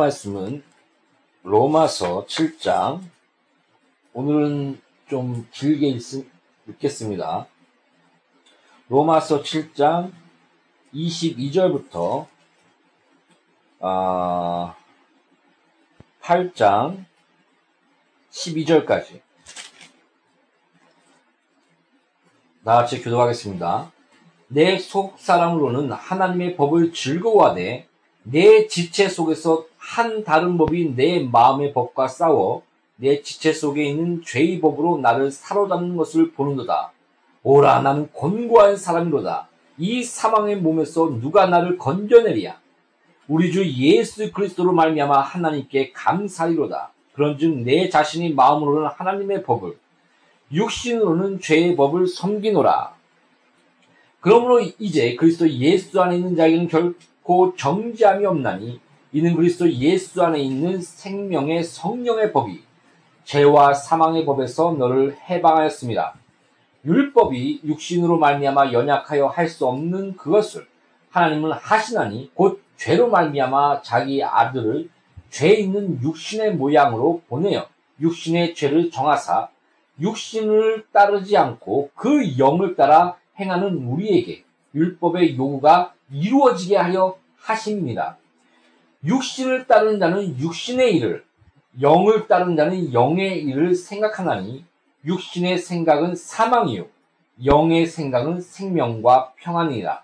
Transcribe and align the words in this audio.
말씀은 0.00 0.62
로마서 1.42 2.24
7장. 2.26 3.02
오늘은 4.14 4.80
좀 5.08 5.46
길게 5.52 5.88
읽, 5.88 6.00
읽겠습니다. 6.68 7.46
로마서 8.88 9.42
7장 9.42 10.12
22절부터 10.94 12.26
아, 13.80 14.74
8장 16.22 17.04
12절까지. 18.30 19.20
나같이 22.62 23.02
교도하겠습니다. 23.02 23.92
내 24.48 24.78
속 24.78 25.18
사람으로는 25.18 25.92
하나님의 25.92 26.56
법을 26.56 26.92
즐거워하되 26.92 27.86
내 28.22 28.66
지체 28.66 29.08
속에서 29.08 29.69
한 29.90 30.22
다른 30.22 30.56
법이 30.56 30.94
내 30.94 31.18
마음의 31.18 31.72
법과 31.72 32.06
싸워 32.06 32.62
내 32.94 33.22
지체 33.22 33.52
속에 33.52 33.82
있는 33.82 34.22
죄의 34.24 34.60
법으로 34.60 34.98
나를 34.98 35.32
사로잡는 35.32 35.96
것을 35.96 36.30
보는도다. 36.30 36.92
오라 37.42 37.80
나는 37.80 38.08
곤고한 38.12 38.76
사람이로다. 38.76 39.48
이 39.78 40.04
사망의 40.04 40.58
몸에서 40.58 41.18
누가 41.20 41.46
나를 41.46 41.76
건져내리야. 41.76 42.60
우리 43.26 43.50
주 43.50 43.68
예수 43.68 44.30
그리스도로 44.30 44.72
말미암아 44.72 45.22
하나님께 45.22 45.90
감사리로다. 45.90 46.92
그런즉 47.14 47.62
내 47.64 47.88
자신이 47.88 48.32
마음으로는 48.34 48.90
하나님의 48.94 49.42
법을 49.42 49.76
육신으로는 50.52 51.40
죄의 51.40 51.74
법을 51.74 52.06
섬기노라. 52.06 52.94
그러므로 54.20 54.60
이제 54.78 55.16
그리스도 55.16 55.50
예수 55.50 56.00
안에 56.00 56.14
있는 56.14 56.36
자에게는 56.36 56.68
결코 56.68 57.56
정죄함이 57.56 58.24
없나니 58.24 58.78
이는 59.12 59.34
그리스도 59.34 59.70
예수 59.72 60.22
안에 60.22 60.38
있는 60.40 60.80
생명의 60.80 61.64
성령의 61.64 62.32
법이 62.32 62.62
죄와 63.24 63.74
사망의 63.74 64.24
법에서 64.24 64.72
너를 64.72 65.16
해방하였습니다. 65.28 66.14
율법이 66.84 67.60
육신으로 67.64 68.18
말미암아 68.18 68.72
연약하여 68.72 69.26
할 69.26 69.48
수 69.48 69.66
없는 69.66 70.16
그것을 70.16 70.66
하나님은 71.10 71.52
하시나니 71.52 72.30
곧 72.34 72.62
죄로 72.76 73.10
말미암아 73.10 73.82
자기 73.82 74.22
아들을 74.22 74.88
죄 75.28 75.54
있는 75.54 76.00
육신의 76.02 76.54
모양으로 76.54 77.22
보내어 77.28 77.66
육신의 78.00 78.54
죄를 78.54 78.90
정하사 78.90 79.48
육신을 80.00 80.86
따르지 80.92 81.36
않고 81.36 81.90
그 81.94 82.38
영을 82.38 82.76
따라 82.76 83.16
행하는 83.38 83.74
우리에게 83.86 84.44
율법의 84.74 85.36
요구가 85.36 85.94
이루어지게 86.12 86.76
하려 86.76 87.16
하십니다. 87.38 88.16
육신을 89.04 89.66
따르는 89.66 89.98
자는 89.98 90.38
육신의 90.38 90.96
일을, 90.96 91.24
영을 91.80 92.26
따르는 92.28 92.56
자는 92.56 92.92
영의 92.92 93.42
일을 93.44 93.74
생각하나니 93.74 94.64
육신의 95.06 95.58
생각은 95.58 96.14
사망이요, 96.14 96.86
영의 97.44 97.86
생각은 97.86 98.40
생명과 98.40 99.32
평안이라. 99.36 100.02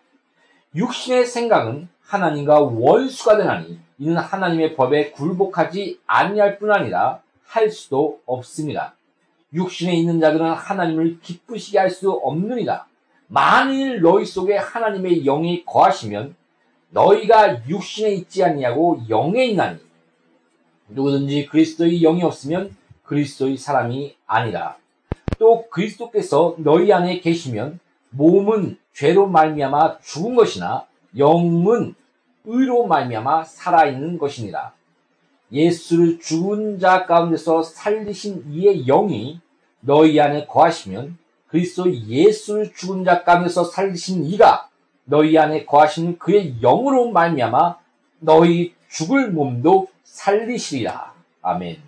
육신의 0.74 1.26
생각은 1.26 1.88
하나님과 2.02 2.60
원수가 2.60 3.36
되나니 3.36 3.78
이는 3.98 4.16
하나님의 4.16 4.76
법에 4.76 5.10
굴복하지 5.10 6.00
아니할 6.06 6.58
뿐 6.58 6.72
아니라 6.72 7.20
할 7.44 7.70
수도 7.70 8.20
없습니다. 8.24 8.94
육신에 9.52 9.94
있는 9.94 10.20
자들은 10.20 10.52
하나님을 10.52 11.20
기쁘시게 11.20 11.78
할 11.78 11.90
수 11.90 12.10
없느니라. 12.10 12.86
만일 13.28 14.00
너희 14.00 14.24
속에 14.24 14.56
하나님의 14.56 15.24
영이 15.24 15.64
거하시면 15.64 16.36
너희가 16.90 17.68
육신에 17.68 18.12
있지 18.12 18.44
아니하고 18.44 19.02
영에 19.08 19.46
있나니. 19.46 19.78
누구든지 20.88 21.46
그리스도의 21.46 22.00
영이 22.00 22.22
없으면 22.22 22.76
그리스도의 23.04 23.56
사람이 23.56 24.16
아니라. 24.26 24.76
또 25.38 25.68
그리스도께서 25.68 26.56
너희 26.58 26.92
안에 26.92 27.20
계시면 27.20 27.80
몸은 28.10 28.78
죄로 28.92 29.26
말미암아 29.26 29.98
죽은 30.00 30.34
것이나 30.34 30.86
영은 31.16 31.94
의로 32.44 32.86
말미암아 32.86 33.44
살아있는 33.44 34.18
것이니라. 34.18 34.72
예수를 35.52 36.18
죽은 36.18 36.78
자 36.78 37.06
가운데서 37.06 37.62
살리신 37.62 38.46
이의 38.50 38.84
영이 38.86 39.40
너희 39.80 40.18
안에 40.18 40.46
거하시면 40.46 41.18
그리스도 41.48 41.92
예수를 41.94 42.72
죽은 42.74 43.04
자 43.04 43.22
가운데서 43.22 43.64
살리신 43.64 44.24
이가 44.26 44.68
너희 45.06 45.38
안에 45.38 45.64
거하시는 45.64 46.18
그의 46.18 46.60
영으로 46.60 47.10
말미암아 47.10 47.78
너희 48.18 48.74
죽을 48.88 49.30
몸도 49.30 49.88
살리시리라. 50.04 51.14
아멘. 51.42 51.78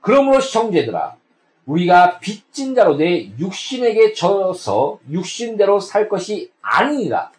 그러므로 0.00 0.38
형제들아 0.40 1.16
우리가 1.64 2.18
빚진 2.18 2.74
자로 2.74 2.96
돼 2.96 3.32
육신에게 3.38 4.12
져서 4.12 4.98
육신대로 5.10 5.80
살 5.80 6.08
것이 6.08 6.50
아니니라. 6.60 7.32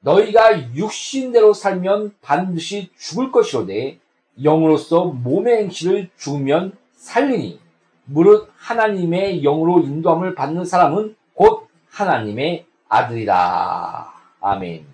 너희가 0.00 0.74
육신대로 0.74 1.54
살면 1.54 2.14
반드시 2.20 2.90
죽을 2.98 3.32
것이로되 3.32 3.98
영으로서 4.42 5.06
몸의 5.06 5.62
행실을 5.62 6.10
죽으면 6.18 6.76
살리니 6.96 7.60
무릇 8.06 8.50
하나님의 8.56 9.40
영으로 9.42 9.80
인도함을 9.80 10.34
받는 10.34 10.66
사람은 10.66 11.16
곧 11.32 11.68
하나님의 11.90 12.66
아들이다. 12.88 14.12
아멘. 14.46 14.86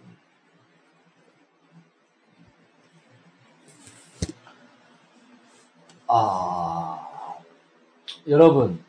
아, 6.07 7.37
여러분, 8.29 8.85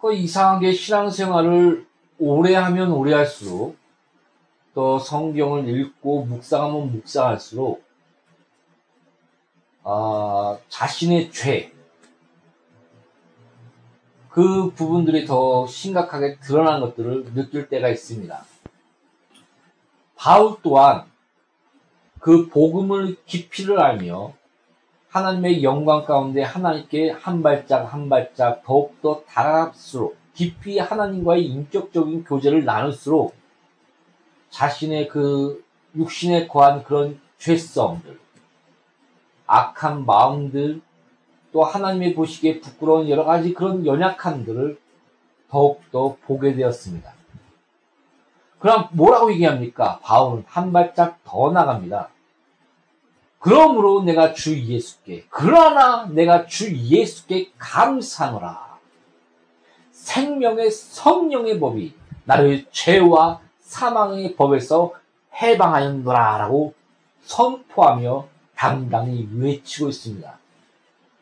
그 0.00 0.12
이상하게 0.12 0.72
신앙생활을 0.72 1.86
오래 2.18 2.56
하면 2.56 2.90
오래 2.90 3.14
할수록 3.14 3.76
또 4.74 4.98
성경을 4.98 5.68
읽고 5.68 6.24
묵상하면 6.24 6.90
묵상할수록 6.90 7.84
아, 9.84 10.58
자신의 10.68 11.30
죄, 11.30 11.72
그 14.30 14.70
부분들이 14.70 15.26
더 15.26 15.66
심각하게 15.66 16.38
드러난 16.38 16.80
것들을 16.80 17.34
느낄 17.34 17.68
때가 17.68 17.88
있습니다. 17.88 18.44
바울 20.16 20.56
또한 20.62 21.04
그 22.20 22.48
복음을 22.48 23.16
깊이를 23.26 23.80
알며 23.80 24.34
하나님의 25.08 25.64
영광 25.64 26.04
가운데 26.04 26.42
하나님께 26.42 27.10
한 27.10 27.42
발짝 27.42 27.92
한 27.92 28.08
발짝 28.08 28.62
더욱더 28.64 29.22
다가갈수록 29.26 30.16
깊이 30.34 30.78
하나님과의 30.78 31.46
인격적인 31.46 32.24
교제를 32.24 32.64
나눌수록 32.64 33.34
자신의 34.50 35.08
그 35.08 35.64
육신에 35.96 36.46
거한 36.46 36.84
그런 36.84 37.20
죄성들, 37.38 38.18
악한 39.46 40.06
마음들, 40.06 40.80
또 41.52 41.64
하나님의 41.64 42.14
보시기에 42.14 42.60
부끄러운 42.60 43.08
여러 43.08 43.24
가지 43.24 43.52
그런 43.52 43.84
연약함들을 43.84 44.78
더욱더 45.48 46.16
보게 46.26 46.54
되었습니다. 46.54 47.12
그럼 48.58 48.88
뭐라고 48.92 49.32
얘기합니까? 49.32 49.98
바울은 50.02 50.44
한 50.46 50.72
발짝 50.72 51.18
더 51.24 51.50
나갑니다. 51.50 52.10
그러므로 53.38 54.02
내가 54.02 54.34
주 54.34 54.58
예수께, 54.60 55.24
그러나 55.30 56.06
내가 56.06 56.46
주 56.46 56.76
예수께 56.76 57.52
감사하노라. 57.58 58.78
생명의 59.92 60.70
성령의 60.70 61.58
법이 61.58 61.94
나를 62.24 62.66
죄와 62.70 63.40
사망의 63.60 64.36
법에서 64.36 64.92
해방하였노라 65.40 66.38
라고 66.38 66.74
선포하며 67.22 68.28
당당히 68.54 69.28
외치고 69.32 69.88
있습니다. 69.88 70.39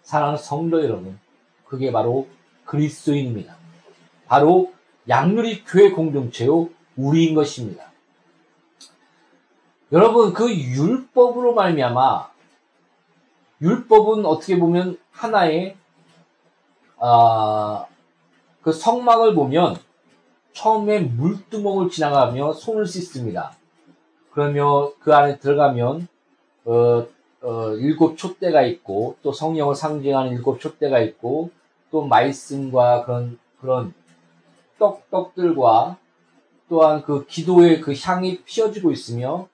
사랑하는 0.08 0.38
성도 0.38 0.82
여러분, 0.82 1.20
그게 1.66 1.92
바로 1.92 2.26
그리스도인입니다. 2.64 3.54
바로 4.26 4.72
양률이 5.06 5.64
교회 5.66 5.90
공동체요 5.90 6.70
우리인 6.96 7.34
것입니다. 7.34 7.92
여러분 9.92 10.32
그 10.32 10.50
율법으로 10.50 11.52
말미암아 11.52 12.30
율법은 13.60 14.24
어떻게 14.24 14.58
보면 14.58 14.98
하나의 15.10 15.76
아, 16.98 17.84
그 18.62 18.72
성막을 18.72 19.34
보면 19.34 19.76
처음에 20.54 21.00
물두멍을 21.00 21.90
지나가며 21.90 22.54
손을 22.54 22.86
씻습니다. 22.86 23.52
그러며 24.32 24.90
그 25.00 25.14
안에 25.14 25.38
들어가면 25.38 26.08
어, 26.64 27.06
어, 27.42 27.72
일곱 27.74 28.16
촛대가 28.16 28.62
있고 28.62 29.16
또 29.22 29.32
성령을 29.32 29.74
상징하는 29.74 30.32
일곱 30.32 30.60
촛대가 30.60 31.00
있고 31.00 31.50
또 31.90 32.06
말씀과 32.06 33.04
그런 33.04 33.38
그런 33.60 33.94
떡 34.78 35.10
떡들과 35.10 35.96
또한 36.68 37.02
그 37.02 37.26
기도의 37.26 37.80
그 37.80 37.94
향이 37.94 38.42
피어지고 38.42 38.90
있으며 38.90 39.48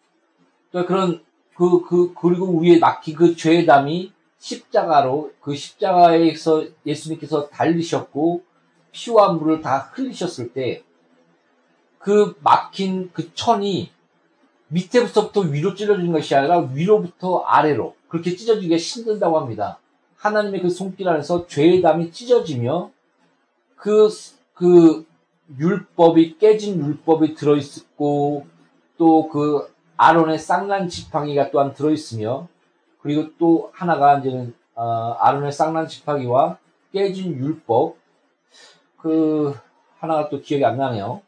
또 0.72 0.84
그런 0.86 1.22
그, 1.54 1.82
그, 1.82 2.12
그 2.14 2.28
리고 2.28 2.60
위에 2.60 2.78
막힌 2.78 3.14
그 3.14 3.36
죄의 3.36 3.66
담이 3.66 4.12
십자가로 4.38 5.32
그 5.40 5.54
십자가에서 5.54 6.64
예수님께서 6.84 7.48
달리셨고 7.48 8.42
피와 8.92 9.32
물을 9.34 9.60
다 9.60 9.90
흘리셨을 9.92 10.52
때 10.52 10.82
그 12.04 12.36
막힌 12.42 13.10
그 13.14 13.32
천이 13.32 13.90
밑에부터 14.68 15.40
위로 15.40 15.74
찢어지는 15.74 16.12
것이 16.12 16.34
아니라 16.34 16.60
위로부터 16.72 17.38
아래로 17.40 17.94
그렇게 18.08 18.34
찢어지기가 18.36 18.76
힘들다고 18.76 19.38
합니다. 19.38 19.78
하나님의 20.16 20.62
그 20.62 20.70
손길 20.70 21.08
안에서 21.08 21.46
죄의 21.46 21.82
담이 21.82 22.12
찢어지며 22.12 22.90
그, 23.76 24.08
그 24.54 25.04
율법이 25.58 26.38
깨진 26.38 26.84
율법이 26.84 27.34
들어있고 27.34 28.46
또 28.96 29.28
그 29.28 29.74
아론의 29.96 30.38
쌍난 30.38 30.88
지팡이가 30.88 31.50
또한 31.50 31.72
들어있으며 31.72 32.48
그리고 33.00 33.30
또 33.38 33.70
하나가 33.72 34.18
이제는 34.18 34.54
어, 34.74 35.16
아론의 35.20 35.52
쌍난 35.52 35.86
지팡이와 35.86 36.58
깨진 36.92 37.34
율법 37.34 37.96
그 38.98 39.54
하나가 39.98 40.28
또 40.28 40.40
기억이 40.40 40.64
안 40.64 40.78
나네요. 40.78 41.22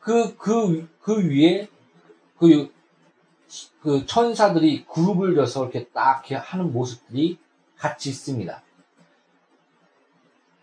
그, 0.00 0.36
그, 0.36 0.88
그 1.00 1.28
위에 1.28 1.68
그, 2.38 2.72
그 3.82 4.06
천사들이 4.06 4.86
그룹을 4.86 5.34
져서 5.34 5.64
이렇게 5.64 5.86
딱 5.88 6.24
하는 6.30 6.72
모습들이 6.72 7.38
같이 7.76 8.10
있습니다. 8.10 8.62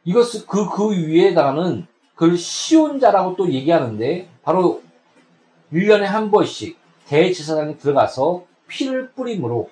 이것을 0.04 0.46
그, 0.48 0.70
그 0.70 0.92
위에다가는 0.92 1.88
그걸 2.16 2.38
시온자라고 2.38 3.36
또 3.36 3.52
얘기하는데 3.52 4.30
바로 4.44 4.82
1년에 5.72 6.04
한 6.04 6.32
번씩 6.32 6.78
대제사장이 7.08 7.78
들어가서 7.78 8.46
피를 8.68 9.12
뿌림으로 9.12 9.70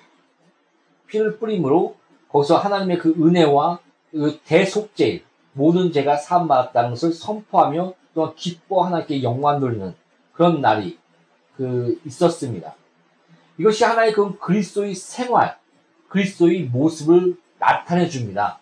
피를 1.06 1.38
뿌림으로 1.38 1.96
거기서 2.28 2.58
하나님의 2.58 2.98
그 2.98 3.14
은혜와 3.18 3.80
그 4.12 4.38
대속죄 4.44 5.24
모든 5.52 5.92
죄가 5.92 6.16
사함받았다는 6.16 6.90
것을 6.90 7.12
선포하며 7.12 7.94
또한 8.14 8.34
기뻐 8.36 8.84
하나님께 8.84 9.22
영광 9.22 9.60
돌리는 9.60 9.94
그런 10.32 10.60
날이 10.60 10.98
그 11.60 12.00
있었습니다. 12.06 12.74
이것이 13.58 13.84
하나의 13.84 14.14
그 14.14 14.38
그리스도의 14.38 14.94
생활, 14.94 15.58
그리스도의 16.08 16.62
모습을 16.72 17.36
나타내 17.58 18.08
줍니다. 18.08 18.58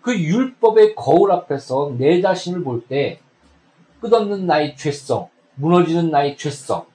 그 0.00 0.16
율법의 0.16 0.94
거울 0.94 1.32
앞에서 1.32 1.96
내 1.98 2.20
자신을 2.20 2.62
볼 2.62 2.86
때 2.86 3.18
끝없는 4.00 4.46
나의 4.46 4.76
죄성, 4.76 5.30
무너지는 5.56 6.12
나의 6.12 6.36
죄성, 6.36 6.86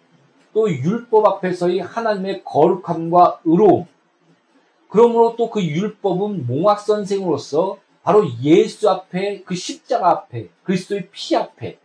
또 0.54 0.72
율법 0.72 1.26
앞에서의 1.26 1.80
하나님의 1.80 2.44
거룩함과 2.46 3.42
의로움, 3.44 3.86
그러므로 4.88 5.36
또 5.36 5.50
그 5.50 5.62
율법은 5.62 6.48
몽학 6.48 6.80
선생으로서 6.80 7.80
바로 8.02 8.26
예수 8.42 8.90
앞에 8.90 9.42
그 9.44 9.56
십자가 9.56 10.10
앞에 10.10 10.48
그리스도의 10.64 11.10
피 11.12 11.36
앞에 11.36 11.80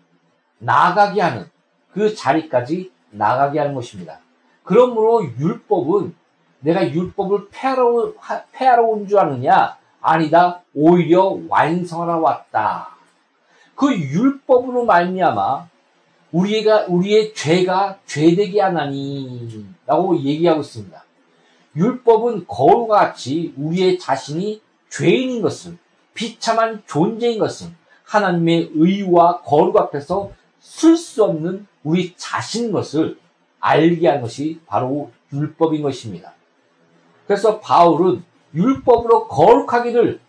나가게 0.59 1.21
하는 1.21 1.54
그 1.95 2.15
자리까지 2.15 2.91
나가게 3.11 3.59
하는 3.61 3.75
것입니다. 3.75 4.19
그러므로 4.65 5.25
율법은 5.25 6.15
내가 6.61 6.91
율법을 6.91 7.49
폐하러, 7.51 8.13
폐하러 8.53 8.83
온 8.85 9.07
줄 9.07 9.19
아느냐? 9.19 9.77
아니다. 10.01 10.61
오히려 10.75 11.39
완성하러 11.49 12.19
왔다. 12.19 12.89
그 13.75 13.93
율법으로 13.95 14.85
말미암아 14.85 15.69
우리가 16.33 16.87
우리의 16.89 17.33
죄가 17.35 17.99
죄되게 18.07 18.61
하나니라고 18.61 20.19
얘기하고 20.19 20.61
있습니다. 20.63 21.05
율법은 21.77 22.47
거울과 22.49 22.99
같이 22.99 23.55
우리의 23.57 23.99
자신이 23.99 24.61
죄인인 24.91 25.43
것을 25.43 25.79
비참한 26.15 26.83
존재인 26.87 27.39
것은 27.39 27.75
하나님의 28.05 28.73
의와 28.75 29.41
거룩 29.43 29.77
앞에서 29.77 30.33
쓸 30.65 30.97
수 30.97 31.23
없는 31.23 31.67
우리 31.83 32.15
자신인 32.17 32.73
것을 32.73 33.19
알게 33.61 34.09
하는 34.09 34.23
것이 34.23 34.61
바로 34.67 35.11
율법인 35.31 35.83
것입니다. 35.83 36.33
그래서 37.27 37.61
바울은 37.61 38.25
율법으로 38.55 39.29
거룩하기를 39.29 40.21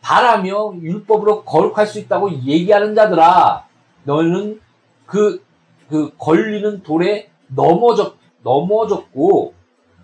바라며 0.00 0.74
율법으로 0.82 1.44
거룩할 1.44 1.86
수 1.86 2.00
있다고 2.00 2.32
얘기하는 2.42 2.96
자들아, 2.96 3.66
너는 4.02 4.60
그, 5.06 5.44
그 5.88 6.12
걸리는 6.18 6.82
돌에 6.82 7.30
넘어졌, 7.46 8.16
넘어졌고, 8.42 9.54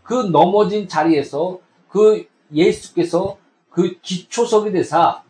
그 0.04 0.14
넘어진 0.14 0.86
자리에서 0.86 1.58
그 1.88 2.28
예수께서 2.52 3.38
그 3.70 3.98
기초석이 4.00 4.70
되사 4.70 5.22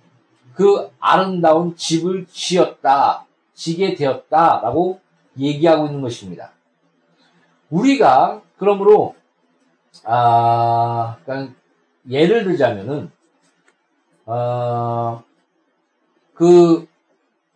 그 0.55 0.91
아름다운 0.99 1.77
집을 1.77 2.27
지었다, 2.31 3.25
지게 3.65 3.95
되었다라고 3.95 5.01
얘기하고 5.39 5.87
있는 5.87 6.03
것입니다. 6.03 6.51
우리가 7.71 8.43
그러므로 8.59 9.15
아, 10.05 11.17
그러니까 11.25 11.55
예를 12.11 12.45
들자면은, 12.45 13.11
어, 14.27 15.23
그, 16.35 16.87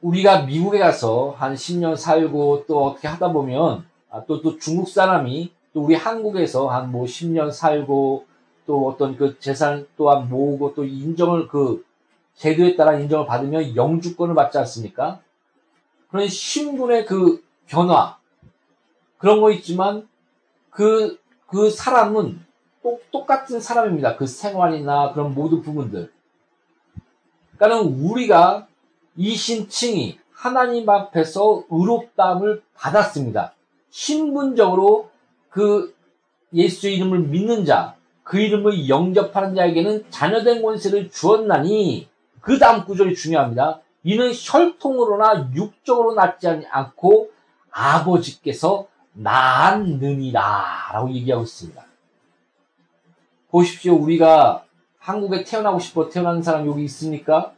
우리가 0.00 0.42
미국에 0.42 0.78
가서 0.78 1.34
한 1.36 1.54
10년 1.54 1.96
살고 1.96 2.64
또 2.66 2.86
어떻게 2.86 3.06
하다 3.06 3.32
보면, 3.32 3.84
아, 4.08 4.24
또, 4.24 4.40
또 4.40 4.58
중국 4.58 4.88
사람이 4.88 5.52
또 5.74 5.82
우리 5.82 5.94
한국에서 5.94 6.68
한 6.68 6.90
뭐 6.90 7.04
10년 7.04 7.52
살고 7.52 8.24
또 8.66 8.88
어떤 8.88 9.16
그 9.16 9.38
재산 9.40 9.86
또한 9.98 10.30
모으고 10.30 10.72
또 10.74 10.84
인정을 10.84 11.48
그 11.48 11.84
제도에 12.36 12.76
따라 12.76 12.98
인정을 12.98 13.26
받으면 13.26 13.76
영주권을 13.76 14.34
받지 14.34 14.56
않습니까? 14.58 15.20
그런 16.10 16.26
신분의 16.28 17.06
그 17.06 17.42
변화, 17.66 18.16
그런 19.18 19.40
거 19.40 19.50
있지만 19.52 20.08
그, 20.70 21.18
그 21.46 21.70
사람은 21.70 22.40
똑, 22.82 23.10
똑같은 23.10 23.60
사람입니다. 23.60 24.16
그 24.16 24.26
생활이나 24.26 25.12
그런 25.12 25.34
모든 25.34 25.62
부분들. 25.62 26.10
그러니까는 27.56 28.00
우리가 28.02 28.66
이 29.16 29.34
신칭이 29.34 30.18
하나님 30.32 30.88
앞에서 30.88 31.64
의롭다함을 31.68 32.62
받았습니다. 32.74 33.54
신분적으로 33.90 35.10
그 35.50 35.94
예수의 36.54 36.96
이름을 36.96 37.20
믿는 37.20 37.64
자, 37.64 37.96
그 38.22 38.38
이름을 38.38 38.88
영접하는 38.88 39.54
자에게는 39.54 40.06
자녀된 40.10 40.62
권세를 40.62 41.10
주었나니 41.10 42.08
그 42.40 42.58
다음 42.58 42.84
구절이 42.84 43.16
중요합니다. 43.16 43.80
이는 44.04 44.32
혈통으로나 44.32 45.50
육적으로 45.54 46.14
낳지 46.14 46.48
않고 46.70 47.30
아버지께서 47.70 48.86
낳았느니라 49.12 50.90
라고 50.92 51.10
얘기하고 51.10 51.42
있습니다. 51.44 51.84
보십시오. 53.50 53.94
우리가 53.94 54.64
한국에 54.98 55.44
태어나고 55.44 55.78
싶어 55.78 56.08
태어나는 56.08 56.42
사람 56.42 56.66
여기 56.66 56.84
있습니까? 56.84 57.52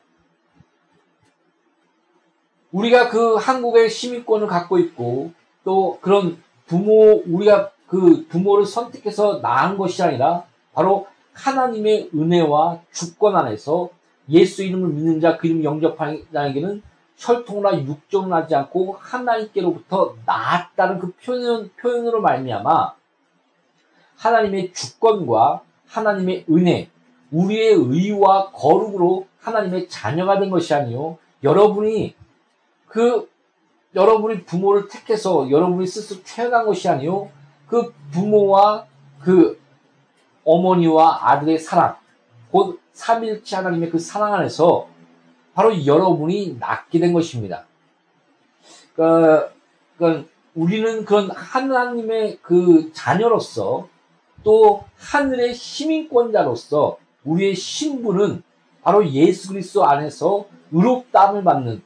우리가 2.73 3.09
그 3.09 3.35
한국의 3.35 3.91
시민권을 3.91 4.47
갖고 4.47 4.79
있고 4.79 5.33
또 5.65 5.99
그런 6.01 6.43
부모 6.67 7.23
우리가 7.27 7.73
그 7.89 8.27
부모를 8.29 8.65
선택해서 8.65 9.41
낳은 9.41 9.77
것이 9.77 10.03
아니라 10.03 10.45
바로 10.73 11.09
하나님의 11.33 12.11
은혜와 12.15 12.81
주권 12.93 13.37
안에서 13.37 13.91
예수 14.31 14.63
이름을 14.63 14.89
믿는 14.91 15.21
자, 15.21 15.37
그 15.37 15.47
이름을 15.47 15.65
영접하는 15.65 16.25
자에게는 16.33 16.83
혈통이나 17.17 17.85
육종을 17.85 18.33
하지 18.33 18.55
않고 18.55 18.97
하나님께로부터 18.99 20.15
나았다는 20.25 20.99
그 20.99 21.13
표현, 21.13 21.71
표현으로 21.77 22.21
말미암아 22.23 22.95
하나님의 24.17 24.73
주권과 24.73 25.63
하나님의 25.87 26.47
은혜, 26.51 26.89
우리의 27.31 27.75
의와 27.75 28.51
거룩으로 28.53 29.27
하나님의 29.41 29.89
자녀가 29.89 30.39
된 30.39 30.51
것이 30.51 30.75
아니요. 30.75 31.19
여러분이 31.43 32.15
그 32.87 33.31
여러분이 33.95 34.45
부모를 34.45 34.89
택해서 34.89 35.51
여러분이 35.51 35.87
스스로 35.87 36.21
태어난 36.25 36.65
것이 36.65 36.89
아니요. 36.89 37.31
그 37.67 37.93
부모와 38.13 38.87
그 39.21 39.61
어머니와 40.45 41.31
아들의 41.31 41.59
사랑, 41.59 41.97
곧 42.51 42.80
삼일치 42.93 43.55
하나님의 43.55 43.91
그 43.91 43.99
사랑 43.99 44.35
안에서 44.35 44.89
바로 45.55 45.85
여러분이 45.85 46.57
낳게 46.59 46.99
된 46.99 47.13
것입니다. 47.13 47.65
그러니까, 48.95 49.51
그러니까 49.97 50.29
우리는 50.55 51.05
그런 51.05 51.31
하나님의 51.31 52.39
그 52.43 52.93
자녀로서 52.93 53.89
또 54.43 54.85
하늘의 54.97 55.55
시민권자로서 55.55 56.99
우리의 57.25 57.55
신분은 57.55 58.43
바로 58.83 59.07
예수 59.11 59.49
그리스도 59.49 59.85
안에서 59.85 60.47
의롭다함을 60.73 61.45
받는 61.45 61.83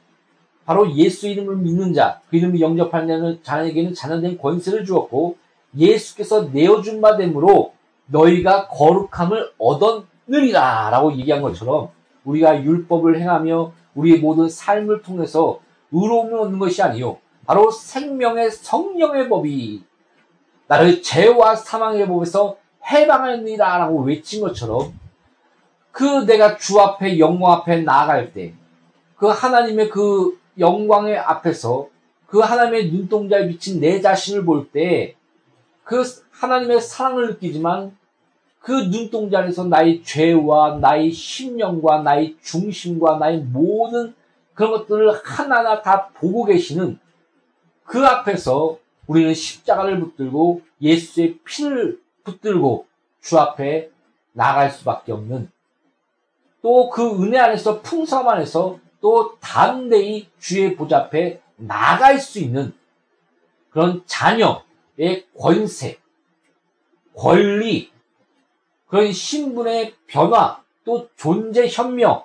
바로 0.65 0.91
예수 0.95 1.27
이름을 1.27 1.57
믿는 1.57 1.93
자, 1.93 2.21
그 2.29 2.37
이름을 2.37 2.59
영접하는 2.59 3.39
자에게는 3.43 3.93
자녀된 3.93 4.37
권세를 4.37 4.85
주었고 4.85 5.37
예수께서 5.77 6.49
내어준 6.51 7.01
바 7.01 7.17
됨으로 7.17 7.73
너희가 8.07 8.67
거룩함을 8.69 9.51
얻었 9.57 10.05
느니라 10.27 10.89
라고 10.89 11.11
얘기한 11.13 11.41
것처럼 11.41 11.89
우리가 12.23 12.63
율법을 12.63 13.19
행하며 13.19 13.71
우리의 13.95 14.19
모든 14.19 14.49
삶을 14.49 15.01
통해서 15.01 15.59
의로움을 15.91 16.39
얻는 16.39 16.59
것이 16.59 16.81
아니요 16.81 17.17
바로 17.45 17.69
생명의 17.71 18.51
성령의 18.51 19.29
법이 19.29 19.83
나를 20.67 21.01
죄와 21.01 21.55
사망의 21.55 22.07
법에서 22.07 22.57
해방하느니라 22.89 23.77
라고 23.77 24.01
외친 24.01 24.41
것처럼 24.41 24.93
그 25.91 26.25
내가 26.25 26.57
주 26.57 26.79
앞에 26.79 27.19
영광 27.19 27.53
앞에 27.53 27.81
나아갈 27.81 28.33
때 28.33 28.53
그 29.15 29.27
하나님의 29.27 29.89
그 29.89 30.37
영광의 30.59 31.17
앞에서 31.17 31.87
그 32.27 32.39
하나님의 32.39 32.91
눈동자에 32.91 33.47
비친 33.47 33.79
내 33.79 34.01
자신을 34.01 34.43
볼 34.45 34.69
때 34.71 35.15
그 35.85 36.03
하나님의 36.31 36.81
사랑을 36.81 37.27
느끼지만 37.27 37.95
그 38.65 38.89
눈동자 38.89 39.41
안에서 39.41 39.65
나의 39.65 40.01
죄와 40.01 40.79
나의 40.79 41.11
심령과 41.11 42.01
나의 42.01 42.35
중심과 42.41 43.19
나의 43.19 43.41
모든 43.41 44.15
그런 44.55 44.71
것들을 44.71 45.21
하나하나 45.23 45.83
다 45.83 46.07
보고 46.15 46.45
계시는 46.45 46.97
그 47.83 48.03
앞에서 48.03 48.79
우리는 49.05 49.35
십자가를 49.35 49.99
붙들고 49.99 50.63
예수의 50.81 51.37
피를 51.45 52.01
붙들고 52.23 52.87
주 53.21 53.37
앞에 53.37 53.91
나갈 54.33 54.71
수밖에 54.71 55.11
없는 55.11 55.51
또 56.63 56.89
그 56.89 57.21
은혜 57.21 57.37
안에서 57.37 57.83
풍성 57.83 58.27
안에서 58.27 58.79
또 58.99 59.37
담대히 59.41 60.27
주의 60.39 60.75
보좌 60.75 60.97
앞에 60.97 61.39
나갈 61.57 62.19
수 62.19 62.39
있는 62.39 62.73
그런 63.69 64.01
자녀, 64.07 64.63
의 64.97 65.27
권세, 65.37 65.99
권리, 67.15 67.91
그런 68.95 69.11
신분의 69.11 69.93
변화, 70.07 70.61
또 70.85 71.09
존재 71.17 71.67
현명, 71.67 72.23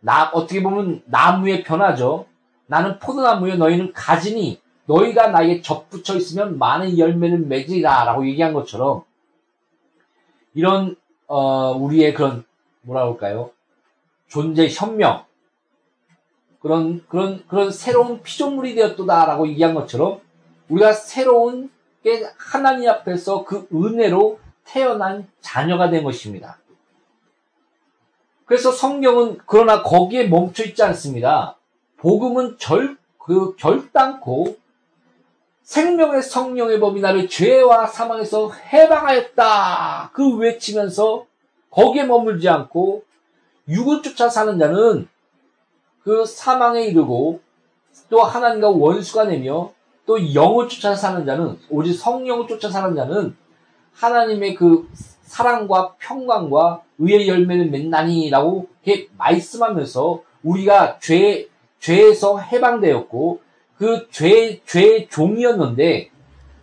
나, 0.00 0.30
어떻게 0.30 0.60
보면 0.60 1.00
나무의 1.04 1.62
변화죠. 1.62 2.26
나는 2.66 2.98
포도나무에 2.98 3.54
너희는 3.54 3.92
가지니 3.92 4.60
너희가 4.86 5.28
나에게 5.28 5.62
접붙여 5.62 6.16
있으면 6.16 6.58
많은 6.58 6.98
열매를 6.98 7.38
맺으리라 7.38 8.02
라고 8.02 8.26
얘기한 8.26 8.52
것처럼 8.52 9.04
이런 10.54 10.96
어, 11.28 11.70
우리의 11.70 12.14
그런 12.14 12.44
뭐라 12.80 13.02
그럴까요? 13.02 13.52
존재 14.26 14.66
현명 14.68 15.24
그런 16.60 17.04
그런 17.08 17.44
그런 17.46 17.70
새로운 17.70 18.22
피조물이 18.22 18.74
되었도다라고 18.74 19.46
얘기한 19.46 19.74
것처럼 19.74 20.20
우리가 20.68 20.94
새로운 20.94 21.70
하나님 22.38 22.90
앞에서 22.90 23.44
그 23.44 23.68
은혜로 23.72 24.40
태어난 24.64 25.28
자녀가 25.40 25.90
된 25.90 26.04
것입니다. 26.04 26.58
그래서 28.44 28.70
성경은 28.70 29.38
그러나 29.46 29.82
거기에 29.82 30.28
멈춰 30.28 30.64
있지 30.64 30.82
않습니다. 30.82 31.56
복음은 31.96 32.56
절, 32.58 32.96
그 33.18 33.54
결단코 33.56 34.56
생명의 35.62 36.22
성령의 36.22 36.80
법이 36.80 37.00
나를 37.00 37.28
죄와 37.28 37.86
사망에서 37.86 38.50
해방하였다. 38.52 40.10
그 40.12 40.36
외치면서 40.36 41.26
거기에 41.70 42.04
머물지 42.04 42.48
않고 42.48 43.04
육을 43.68 44.02
쫓아 44.02 44.28
사는 44.28 44.58
자는 44.58 45.08
그 46.02 46.26
사망에 46.26 46.84
이르고 46.84 47.40
또 48.10 48.22
하나님과 48.22 48.70
원수가 48.70 49.28
되며 49.28 49.72
또 50.04 50.34
영을 50.34 50.68
쫓아 50.68 50.94
사는 50.94 51.24
자는 51.24 51.58
오직 51.70 51.94
성령을 51.94 52.48
쫓아 52.48 52.68
사는 52.68 52.94
자는 52.94 53.36
하나님의 53.94 54.54
그 54.54 54.88
사랑과 55.22 55.94
평강과 55.98 56.82
의의 56.98 57.28
열매를 57.28 57.66
맺나니라고 57.70 58.68
말씀하면서 59.16 60.22
우리가 60.42 60.98
죄 61.00 61.48
죄에서 61.80 62.38
해방되었고 62.38 63.40
그 63.76 64.08
죄 64.10 64.60
죄의 64.64 65.08
종이었는데 65.08 66.10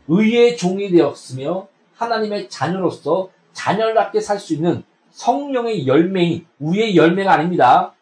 의의 0.07 0.57
종이 0.57 0.89
되었으며 0.89 1.67
하나님의 1.95 2.49
자녀로서 2.49 3.29
자녀답게 3.53 4.21
살 4.21 4.39
수 4.39 4.53
있는 4.53 4.83
성령의 5.11 5.85
열매인 5.87 6.45
우리의 6.59 6.95
열매가 6.95 7.33
아닙니다. 7.33 7.93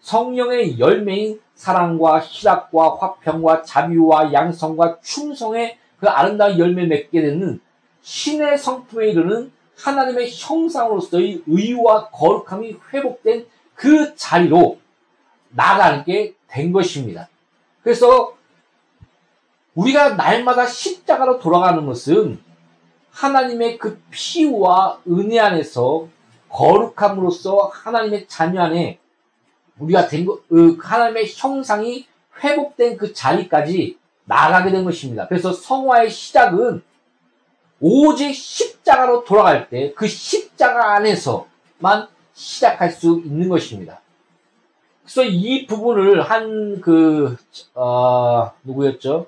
성령의 0.00 0.78
열매인 0.80 1.40
사랑과 1.54 2.18
희락과 2.18 2.96
화평과 2.98 3.62
자비와 3.62 4.32
양성과 4.32 4.98
충성의 5.02 5.78
그 6.00 6.08
아름다운 6.08 6.58
열매 6.58 6.84
맺게 6.86 7.22
되는 7.22 7.60
신의 8.04 8.58
성품에 8.58 9.08
이르는 9.08 9.50
하나님의 9.78 10.30
형상으로서의 10.30 11.42
의와 11.46 12.10
거룩함이 12.10 12.76
회복된 12.92 13.46
그 13.74 14.14
자리로 14.14 14.78
나가게 15.48 16.34
된 16.46 16.70
것입니다. 16.70 17.28
그래서 17.82 18.36
우리가 19.74 20.10
날마다 20.10 20.66
십자가로 20.66 21.40
돌아가는 21.40 21.84
것은 21.84 22.38
하나님의 23.10 23.78
그 23.78 24.00
피와 24.10 25.00
은혜 25.08 25.40
안에서 25.40 26.06
거룩함으로써 26.50 27.70
하나님의 27.72 28.28
자녀 28.28 28.62
안에 28.62 28.98
우리가 29.78 30.08
된 30.08 30.26
거, 30.26 30.40
그 30.48 30.78
하나님의 30.80 31.32
형상이 31.34 32.06
회복된 32.42 32.98
그 32.98 33.12
자리까지 33.14 33.98
나가게 34.26 34.70
된 34.70 34.84
것입니다. 34.84 35.26
그래서 35.26 35.52
성화의 35.52 36.10
시작은 36.10 36.82
오직 37.80 38.34
십자가로 38.34 39.24
돌아갈 39.24 39.68
때 39.68 39.92
그 39.94 40.06
십자가 40.06 40.94
안에서만 40.94 42.08
시작할 42.34 42.90
수 42.90 43.22
있는 43.24 43.48
것입니다. 43.48 44.00
그래서 45.02 45.24
이 45.24 45.66
부분을 45.66 46.22
한 46.22 46.80
그, 46.80 47.36
어, 47.74 48.52
누구였죠? 48.62 49.26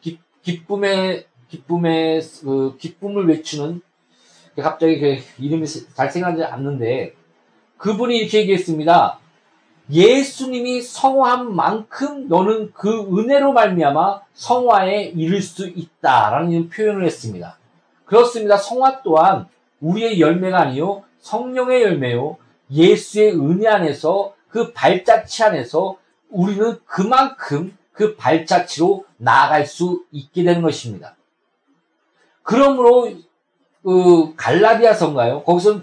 기, 0.00 0.18
기쁨의, 0.42 1.26
기쁨의, 1.48 2.22
그, 2.42 2.76
기쁨을 2.78 3.28
외치는, 3.28 3.80
갑자기 4.56 4.98
그 4.98 5.18
이름이 5.38 5.66
잘 5.94 6.10
생각나지 6.10 6.44
않는데, 6.44 7.14
그분이 7.78 8.18
이렇게 8.18 8.40
얘기했습니다. 8.40 9.18
예수님이 9.90 10.82
성화한 10.82 11.54
만큼 11.54 12.28
너는 12.28 12.72
그 12.72 13.06
은혜로 13.16 13.52
말미암아 13.52 14.22
성화에 14.34 15.12
이를 15.16 15.40
수 15.40 15.68
있다라는 15.68 16.68
표현을 16.68 17.04
했습니다. 17.04 17.58
그렇습니다. 18.12 18.58
성화 18.58 19.00
또한 19.00 19.48
우리의 19.80 20.20
열매가 20.20 20.60
아니요 20.60 21.02
성령의 21.20 21.80
열매요 21.82 22.36
예수의 22.70 23.40
은혜 23.40 23.66
안에서 23.66 24.34
그 24.50 24.74
발자취 24.74 25.42
안에서 25.42 25.96
우리는 26.28 26.78
그만큼 26.84 27.74
그 27.94 28.14
발자취로 28.16 29.06
나아갈 29.16 29.64
수 29.64 30.04
있게 30.12 30.44
되는 30.44 30.60
것입니다. 30.60 31.16
그러므로 32.42 33.10
그 33.82 34.34
갈라디아서인가요? 34.36 35.44
거기서 35.44 35.80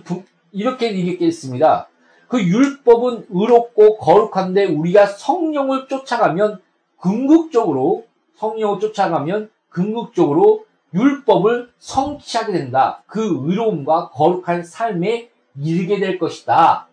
이렇게 0.51 0.95
얘기했습니다. 0.95 1.87
그 2.27 2.43
율법은 2.43 3.25
의롭고 3.31 3.97
거룩한데 3.97 4.65
우리가 4.65 5.07
성령을 5.07 5.87
쫓아가면 5.87 6.61
궁극적으로 6.97 8.05
성령을 8.35 8.79
쫓아가면 8.79 9.49
궁극적으로 9.71 10.68
율법을 10.93 11.71
성취하게 11.79 12.53
된다. 12.53 13.03
그 13.05 13.21
의로움과 13.45 14.09
거룩한 14.09 14.63
삶에 14.63 15.29
이르게 15.61 15.99
될 15.99 16.17
것이다. 16.17 16.87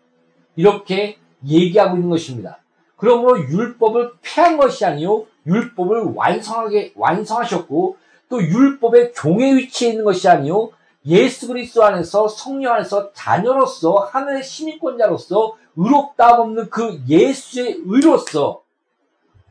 이렇게 0.57 1.19
얘기하고 1.47 1.97
있는 1.97 2.11
것입니다. 2.11 2.59
그러므로 2.97 3.39
율법을 3.39 4.13
폐한 4.23 4.57
것이 4.57 4.85
아니요 4.85 5.27
율법을 5.47 6.15
완성하게 6.15 6.93
완성하셨고 6.97 7.97
또 8.29 8.43
율법의 8.43 9.13
종의 9.13 9.57
위치에 9.57 9.91
있는 9.91 10.05
것이 10.05 10.29
아니요 10.29 10.71
예수 11.07 11.47
그리스도 11.47 11.85
안에서 11.85 12.27
성령 12.27 12.73
안에서 12.75 13.13
자녀로서 13.13 14.09
하늘의 14.11 14.43
시민권자로서 14.43 15.57
의롭다 15.77 16.41
없는 16.41 16.69
그 16.71 17.01
예수의 17.07 17.83
의로서 17.85 18.63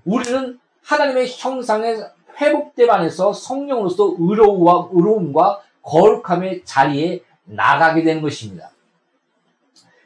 우리는 0.03 0.60
하나님의 0.84 1.27
형상의 1.29 2.03
회복됨 2.39 2.89
안에서 2.89 3.34
성령으로서 3.34 4.15
의로움과, 4.19 4.89
의로움과 4.91 5.62
거룩함의 5.82 6.63
자리에 6.65 7.21
나가게 7.45 8.04
되는 8.04 8.21
것입니다. 8.21 8.71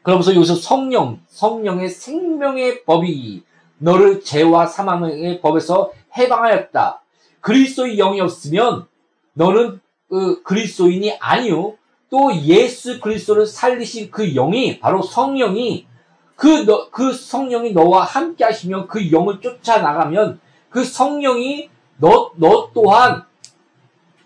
그러면서 0.02 0.34
여기서 0.34 0.54
성령, 0.54 1.20
성령의 1.28 1.88
생명의 1.88 2.84
법이 2.84 3.42
너를 3.78 4.22
죄와 4.22 4.66
사망의 4.66 5.40
법에서 5.40 5.92
해방하였다. 6.16 7.02
그리스도의 7.40 7.96
영이 7.96 8.20
없으면 8.20 8.86
너는 9.32 9.80
그 10.08 10.42
그리스도인이 10.42 11.16
아니요. 11.20 11.74
또 12.10 12.34
예수 12.34 13.00
그리스도를 13.00 13.46
살리신 13.46 14.10
그 14.10 14.34
영이 14.34 14.80
바로 14.80 15.00
성령이 15.00 15.86
그, 16.34 16.64
너, 16.64 16.90
그 16.90 17.12
성령이 17.12 17.72
너와 17.72 18.02
함께 18.02 18.44
하시면 18.44 18.88
그 18.88 19.12
영을 19.12 19.40
쫓아 19.40 19.82
나가면 19.82 20.40
그 20.70 20.84
성령이 20.84 21.68
너, 22.00 22.32
너 22.36 22.70
또한 22.72 23.24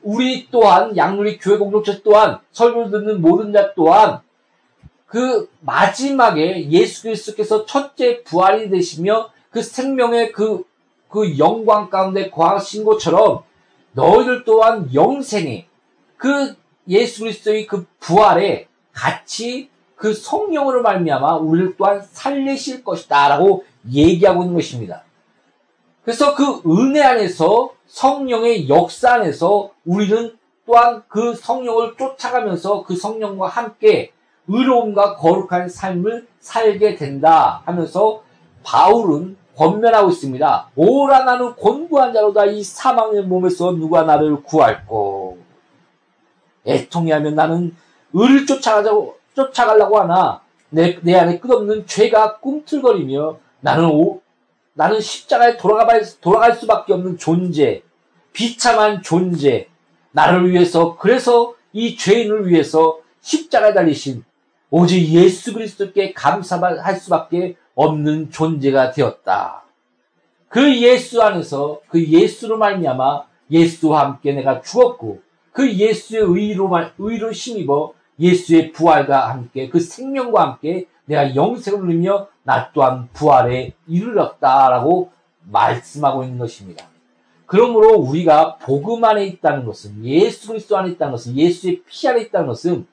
우리 0.03 0.49
또한 0.51 0.97
양누리 0.97 1.39
교회 1.39 1.59
공동체 1.59 2.03
또한 2.03 2.39
설교 2.53 2.91
듣는 2.91 3.21
모든 3.21 3.53
자 3.53 3.73
또한 3.75 4.21
그 5.07 5.49
마지막에 5.61 6.71
예수 6.71 7.03
그리스도께서 7.03 7.67
첫째 7.67 8.23
부활이 8.23 8.69
되시며 8.69 9.31
그 9.51 9.63
생명의 9.63 10.33
그, 10.33 10.65
그 11.09 11.39
영광 11.39 11.89
가운데 11.89 12.31
거하신 12.31 12.85
것처럼 12.85 13.43
너희들 13.93 14.45
또한 14.45 14.93
영생에 14.93 15.67
그 16.17 16.57
예수 16.89 17.21
그리스도의 17.21 17.67
그 17.67 17.87
부활에 18.01 18.67
같이 18.93 19.71
그 19.97 20.13
성령으로 20.13 20.83
말미암아 20.83 21.37
우리를 21.37 21.77
또한 21.77 22.03
살리실 22.03 22.85
것이다라고 22.85 23.65
얘기하고 23.93 24.43
있는 24.43 24.55
것입니다. 24.55 25.05
그래서 26.05 26.35
그 26.35 26.62
은혜 26.67 27.03
안에서 27.03 27.71
성령의 27.87 28.69
역사 28.69 29.14
안에서 29.14 29.71
우리는 29.85 30.37
또한 30.67 31.03
그 31.09 31.35
성령을 31.35 31.95
쫓아가면서 31.97 32.85
그 32.85 32.95
성령과 32.95 33.49
함께 33.49 34.12
의로움과 34.49 35.17
거룩한 35.17 35.69
삶을 35.69 36.27
살게 36.40 36.97
된다 36.97 37.62
하면서 37.64 38.23
바울은 38.62 39.37
권면하고 39.57 40.11
있습니다. 40.11 40.71
오라 40.75 41.25
나는 41.25 41.55
곤고한 41.55 42.12
자로다 42.12 42.47
이 42.47 42.62
사망의 42.62 43.23
몸에서 43.23 43.73
누가 43.73 44.03
나를 44.03 44.43
구할꼬. 44.43 45.38
애통해하면 46.67 47.35
나는 47.35 47.75
의를 48.12 48.47
쫓아가자고 48.47 49.17
쫓아가려고 49.35 50.01
하나 50.01 50.40
내, 50.71 50.99
내 51.03 51.14
안에 51.14 51.38
끝없는 51.38 51.87
죄가 51.87 52.38
꿈틀거리며 52.38 53.37
나는 53.61 53.87
오, 53.87 54.21
나는 54.75 55.01
십자가에 55.01 55.57
돌아가 55.57 56.01
돌아갈 56.21 56.55
수밖에 56.55 56.93
없는 56.93 57.17
존재, 57.17 57.83
비참한 58.33 59.03
존재, 59.03 59.69
나를 60.11 60.51
위해서 60.51 60.97
그래서 60.97 61.55
이 61.73 61.97
죄인을 61.97 62.49
위해서 62.49 62.99
십자가에 63.21 63.73
달리신 63.73 64.25
오직 64.71 65.09
예수 65.11 65.55
그리스도께 65.55 66.13
감사할 66.13 66.97
수밖에 66.97 67.57
없는 67.75 68.31
존재가 68.31 68.91
되었다. 68.91 69.65
그 70.49 70.77
예수 70.83 71.23
안에서 71.23 71.81
그 71.89 72.05
예수로 72.05 72.59
말미암아 72.59 73.25
예수와 73.51 74.05
함께 74.05 74.33
내가 74.33 74.61
죽었고 74.61 75.21
그 75.53 75.73
예수의 75.73 76.23
의로 76.23 76.71
의로 76.99 77.33
힘입어 77.33 77.93
예수의 78.19 78.73
부활과 78.73 79.31
함께 79.31 79.69
그 79.69 79.81
생명과 79.81 80.43
함께 80.43 80.87
내가 81.07 81.35
영생을 81.35 81.81
누리며 81.81 82.29
나 82.43 82.71
또한 82.73 83.09
부활에 83.12 83.73
이르렀다라고 83.87 85.11
말씀하고 85.51 86.25
있는 86.25 86.38
것입니다. 86.38 86.87
그러므로 87.47 87.97
우리가 87.99 88.57
복음 88.57 89.05
안에 89.05 89.27
있다는 89.27 89.64
것은 89.67 90.05
예수 90.05 90.49
그리스도 90.49 90.77
안에 90.77 90.90
있다는 90.90 91.12
것은 91.12 91.37
예수의 91.37 91.83
피 91.87 92.09
안에 92.09 92.23
있다는 92.23 92.47
것은 92.49 92.87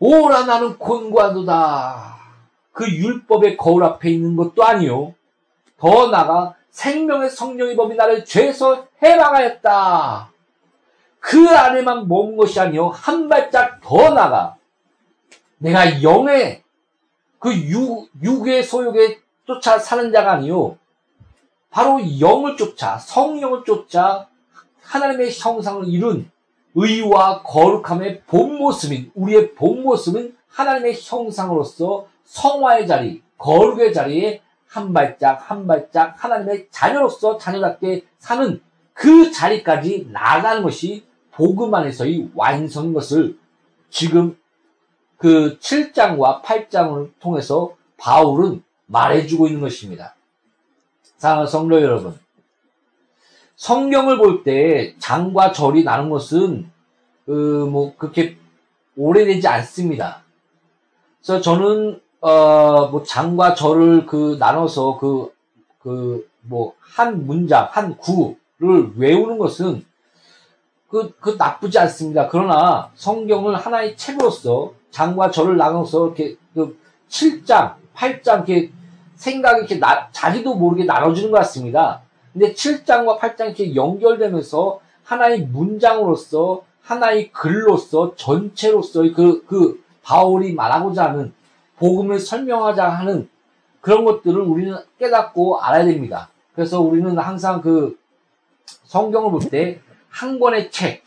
오라 0.00 0.44
나는 0.44 0.78
곤고하도다. 0.78 2.16
그 2.72 2.88
율법의 2.88 3.56
거울 3.56 3.82
앞에 3.84 4.10
있는 4.10 4.36
것도 4.36 4.64
아니요. 4.64 5.14
더 5.78 6.08
나가 6.08 6.54
생명의 6.70 7.30
성령의 7.30 7.76
법이 7.76 7.96
나를 7.96 8.24
죄에서 8.24 8.86
해방하였다. 9.02 10.30
그 11.20 11.48
안에만 11.48 12.08
머문 12.08 12.36
것이 12.36 12.60
아니요 12.60 12.88
한 12.88 13.28
발짝 13.28 13.80
더 13.80 14.10
나가 14.10 14.57
내가 15.58 16.02
영의 16.02 16.62
그 17.38 17.52
육, 17.52 18.08
육의 18.22 18.62
소욕에 18.62 19.18
쫓아 19.46 19.78
사는 19.78 20.12
자가 20.12 20.32
아니요. 20.32 20.76
바로 21.70 22.00
영을 22.20 22.56
쫓아 22.56 22.98
성령을 22.98 23.64
쫓아 23.64 24.28
하나님의 24.82 25.30
형상을 25.32 25.86
이룬 25.88 26.30
의와 26.74 27.42
거룩함의 27.42 28.22
본 28.26 28.56
모습인 28.56 29.10
우리의 29.14 29.54
본 29.54 29.82
모습은 29.82 30.36
하나님의 30.48 30.96
형상으로서 31.00 32.06
성화의 32.24 32.86
자리, 32.86 33.22
거룩의 33.36 33.92
자리에 33.92 34.42
한 34.66 34.92
발짝 34.92 35.50
한 35.50 35.66
발짝 35.66 36.22
하나님의 36.22 36.68
자녀로서 36.70 37.38
자녀답게 37.38 38.04
사는 38.18 38.60
그 38.92 39.30
자리까지 39.30 40.08
나가는 40.12 40.62
것이 40.62 41.04
복음 41.32 41.74
안에서의 41.74 42.30
완성인 42.34 42.92
것을 42.92 43.38
지금 43.90 44.37
그 45.18 45.58
7장과 45.58 46.42
8장을 46.42 47.10
통해서 47.20 47.74
바울은 47.98 48.62
말해주고 48.86 49.48
있는 49.48 49.60
것입니다. 49.60 50.14
사랑하는 51.18 51.50
성도 51.50 51.82
여러분, 51.82 52.18
성경을 53.56 54.18
볼 54.18 54.44
때 54.44 54.94
장과 54.98 55.52
절이 55.52 55.82
나는 55.84 56.08
것은 56.10 56.70
그뭐 57.26 57.96
그렇게 57.96 58.36
오래되지 58.96 59.46
않습니다. 59.48 60.22
그래서 61.20 61.40
저는 61.42 62.00
어 62.20 62.88
뭐 62.90 63.02
장과 63.04 63.54
절을 63.54 64.06
그 64.06 64.36
나눠서 64.38 64.98
그 64.98 65.32
그 65.80 66.26
뭐 66.48 66.74
한 66.80 67.26
문장 67.26 67.68
한 67.70 67.96
구를 67.98 68.92
외우는 68.96 69.38
것은 69.38 69.84
그, 70.88 71.14
그 71.20 71.36
나쁘지 71.38 71.78
않습니다. 71.80 72.28
그러나 72.28 72.90
성경을 72.94 73.56
하나의 73.56 73.96
책으로서 73.96 74.72
장과 74.90 75.30
절을 75.30 75.56
나눠서 75.56 76.06
이렇게 76.06 76.36
그 76.54 76.78
7장, 77.08 77.74
8장 77.94 78.48
이렇게 78.48 78.70
생각이 79.16 79.60
이렇게 79.60 79.78
나, 79.78 80.08
자기도 80.12 80.54
모르게 80.54 80.84
나눠주는 80.84 81.30
것 81.30 81.38
같습니다. 81.38 82.00
근데 82.32 82.54
7장과 82.54 83.18
8장 83.18 83.46
이렇게 83.46 83.74
연결되면서 83.74 84.80
하나의 85.04 85.42
문장으로서 85.42 86.62
하나의 86.82 87.32
글로서 87.32 88.14
전체로서의 88.16 89.12
그, 89.12 89.44
그 89.46 89.82
바울이 90.02 90.54
말하고자 90.54 91.10
하는 91.10 91.34
복음을 91.76 92.18
설명하자 92.18 92.88
하는 92.88 93.28
그런 93.82 94.04
것들을 94.04 94.40
우리는 94.40 94.76
깨닫고 94.98 95.60
알아야 95.60 95.84
됩니다. 95.84 96.30
그래서 96.54 96.80
우리는 96.80 97.16
항상 97.18 97.60
그 97.60 97.98
성경을 98.84 99.30
볼 99.30 99.50
때 99.50 99.80
한 100.10 100.38
권의 100.38 100.70
책, 100.70 101.04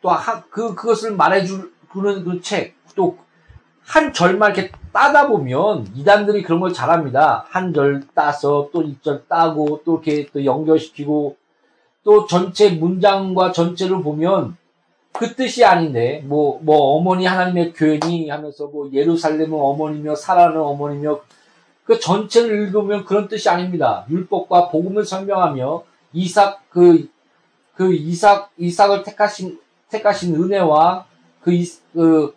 또 0.00 0.10
한, 0.10 0.42
그, 0.50 0.74
그것을 0.74 1.12
말해주는 1.16 1.72
그 1.92 2.40
책, 2.40 2.74
또 2.94 3.18
한 3.88 4.12
절만 4.12 4.54
이렇게 4.54 4.70
따다 4.92 5.28
보면 5.28 5.88
이단들이 5.96 6.42
그런 6.42 6.60
걸 6.60 6.74
잘합니다. 6.74 7.46
한 7.48 7.72
절 7.72 8.02
따서 8.14 8.68
또이절 8.70 9.24
따고 9.28 9.80
또 9.84 10.02
이렇게 10.04 10.28
또 10.30 10.44
연결시키고 10.44 11.36
또 12.04 12.26
전체 12.26 12.70
문장과 12.70 13.52
전체를 13.52 14.02
보면 14.02 14.58
그 15.12 15.34
뜻이 15.34 15.64
아닌데 15.64 16.22
뭐뭐 16.26 16.96
어머니 16.96 17.24
하나님의 17.24 17.72
교회니 17.72 18.28
하면서 18.28 18.66
뭐 18.66 18.90
예루살렘은 18.92 19.58
어머니며 19.58 20.14
사라는 20.16 20.60
어머니며 20.60 21.20
그 21.84 21.98
전체를 21.98 22.66
읽으면 22.66 23.06
그런 23.06 23.26
뜻이 23.26 23.48
아닙니다. 23.48 24.04
율법과 24.10 24.68
복음을 24.68 25.06
설명하며 25.06 25.82
이삭 26.12 26.70
그, 26.70 27.08
그 27.74 27.94
이삭, 27.94 28.50
이삭을 28.56 29.02
택하신, 29.02 29.60
택하신 29.90 30.34
은혜와 30.34 31.06
그, 31.40 31.52
그, 31.92 32.34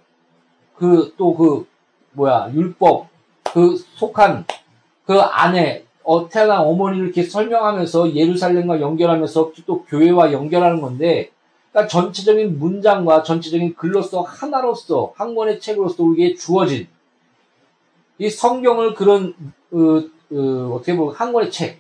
그, 0.76 1.14
또 1.18 1.36
그, 1.36 1.68
뭐야, 2.14 2.52
율법, 2.54 3.08
그 3.54 3.78
속한 3.96 4.46
그 5.06 5.20
안에 5.20 5.86
어, 6.04 6.28
태어난 6.30 6.62
어머니를 6.62 7.06
이렇게 7.06 7.24
설명하면서 7.24 8.16
예루살렘과 8.16 8.82
연결하면서 8.82 9.52
또 9.66 9.84
교회와 9.86 10.32
연결하는 10.32 10.82
건데, 10.82 11.32
그러니까 11.72 11.90
전체적인 11.90 12.60
문장과 12.60 13.24
전체적인 13.24 13.76
글로서 13.76 14.22
하나로서 14.22 15.14
한 15.16 15.36
권의 15.36 15.60
책으로서 15.60 16.04
우리에게 16.04 16.36
주어진 16.36 16.88
이 18.18 18.30
성경을 18.30 18.94
그런 18.94 19.34
어, 19.72 19.78
어, 19.78 20.80
떻게 20.80 20.96
보면 20.96 21.16
한 21.16 21.34
권의 21.34 21.52
책, 21.52 21.80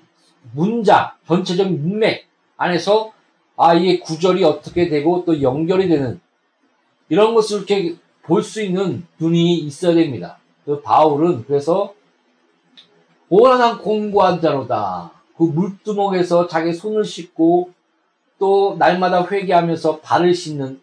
문장, 0.53 1.11
전체적인 1.27 1.81
문맥 1.81 2.27
안에서 2.57 3.11
아 3.57 3.73
이게 3.73 3.99
구절이 3.99 4.43
어떻게 4.43 4.89
되고 4.89 5.23
또 5.25 5.41
연결이 5.41 5.87
되는 5.87 6.19
이런 7.09 7.33
것을 7.35 7.57
이렇게 7.59 7.95
볼 8.23 8.43
수 8.43 8.61
있는 8.61 9.05
눈이 9.19 9.57
있어야 9.59 9.93
됩니다. 9.95 10.37
그 10.65 10.81
바울은 10.81 11.45
그래서 11.45 11.93
오란한 13.29 13.79
공부한 13.79 14.41
자로다. 14.41 15.11
그 15.37 15.43
물두멍에서 15.43 16.47
자기 16.47 16.73
손을 16.73 17.03
씻고 17.03 17.71
또 18.39 18.75
날마다 18.77 19.25
회개하면서 19.25 19.99
발을 19.99 20.33
씻는 20.33 20.81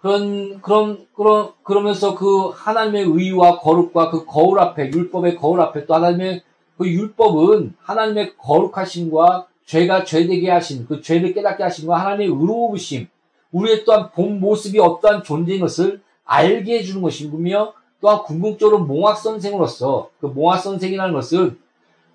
그런 0.00 0.60
그런 0.60 1.06
그런 1.14 1.52
그러면서 1.62 2.14
그 2.14 2.50
하나님의 2.50 3.04
의와 3.04 3.58
거룩과 3.58 4.10
그 4.10 4.26
거울 4.26 4.58
앞에 4.60 4.90
율법의 4.92 5.36
거울 5.36 5.60
앞에 5.60 5.86
또 5.86 5.94
하나님의 5.94 6.42
그 6.76 6.88
율법은 6.88 7.74
하나님의 7.80 8.36
거룩하심과 8.36 9.46
죄가 9.66 10.04
죄되게 10.04 10.50
하신 10.50 10.86
그 10.86 11.00
죄를 11.00 11.32
깨닫게 11.32 11.62
하신과 11.62 11.96
하나님의 11.96 12.26
의로우심 12.26 13.08
우리의 13.52 13.84
또한 13.84 14.10
본 14.10 14.40
모습이 14.40 14.78
어떠한 14.78 15.22
존재인 15.22 15.60
것을 15.60 16.02
알게 16.24 16.78
해주는 16.78 17.00
것이며 17.00 17.72
또한 18.00 18.22
궁극적으로 18.24 18.80
몽학 18.80 19.16
선생으로서 19.16 20.10
그 20.20 20.26
몽학 20.26 20.60
선생이라는 20.60 21.14
것은 21.14 21.58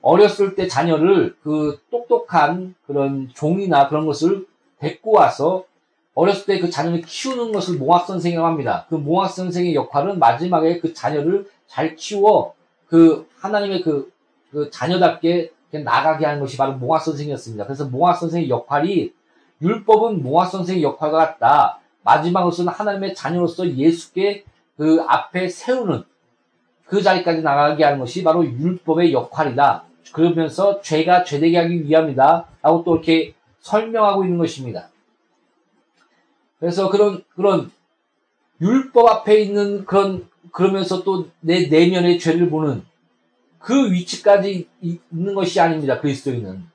어렸을 0.02 0.56
때 0.56 0.67
자녀를 0.67 1.36
그 1.41 1.80
똑똑한 1.89 2.76
그런 2.86 3.30
종이나 3.34 3.88
그런 3.88 4.06
것을 4.06 4.45
데리고 4.80 5.12
와서 5.12 5.65
어렸을 6.13 6.45
때 6.45 6.60
그 6.60 6.69
자녀를 6.69 7.02
키우는 7.02 7.52
것을 7.52 7.78
몽학 7.78 8.06
선생이라고 8.06 8.45
합니다. 8.45 8.86
그 8.89 8.95
몽학 8.95 9.32
선생의 9.32 9.74
역할은 9.76 10.19
마지막에 10.19 10.80
그 10.80 10.93
자녀를 10.93 11.48
잘 11.67 11.95
키워 11.95 12.54
그 12.88 13.28
하나님의 13.39 13.82
그, 13.82 14.12
그 14.51 14.69
자녀답게 14.71 15.51
나가게 15.71 16.25
하는 16.25 16.39
것이 16.39 16.57
바로 16.57 16.73
몽학 16.73 17.01
선생이었습니다. 17.03 17.65
그래서 17.65 17.85
몽학 17.85 18.17
선생의 18.17 18.49
역할이 18.49 19.13
율법은 19.62 20.23
몽학 20.23 20.49
선생의 20.49 20.83
역할과 20.83 21.17
같다. 21.17 21.79
마지막으로서는 22.03 22.71
하나님의 22.71 23.13
자녀로서 23.13 23.67
예수께 23.69 24.45
그 24.77 25.03
앞에 25.07 25.47
세우는 25.49 26.03
그 26.85 27.03
자리까지 27.03 27.41
나가게 27.41 27.83
하는 27.83 27.99
것이 27.99 28.23
바로 28.23 28.43
율법의 28.43 29.13
역할이다. 29.13 29.83
그러면서 30.13 30.81
죄가 30.81 31.23
죄되게 31.23 31.57
하기 31.57 31.83
위함이다. 31.85 32.45
라고 32.62 32.83
또 32.83 32.95
이렇게 32.95 33.35
설명하고 33.59 34.23
있는 34.23 34.39
것입니다. 34.39 34.89
그래서 36.59 36.89
그런, 36.89 37.23
그런 37.35 37.71
율법 38.59 39.07
앞에 39.07 39.41
있는 39.41 39.85
그런, 39.85 40.27
그러면서 40.51 41.03
또 41.03 41.27
내 41.41 41.67
내면의 41.67 42.17
죄를 42.19 42.49
보는 42.49 42.83
그 43.60 43.91
위치까지 43.91 44.67
있는 44.82 45.36
것이 45.36 45.60
아닙니다. 45.60 46.00
그리스도인은. 46.00 46.65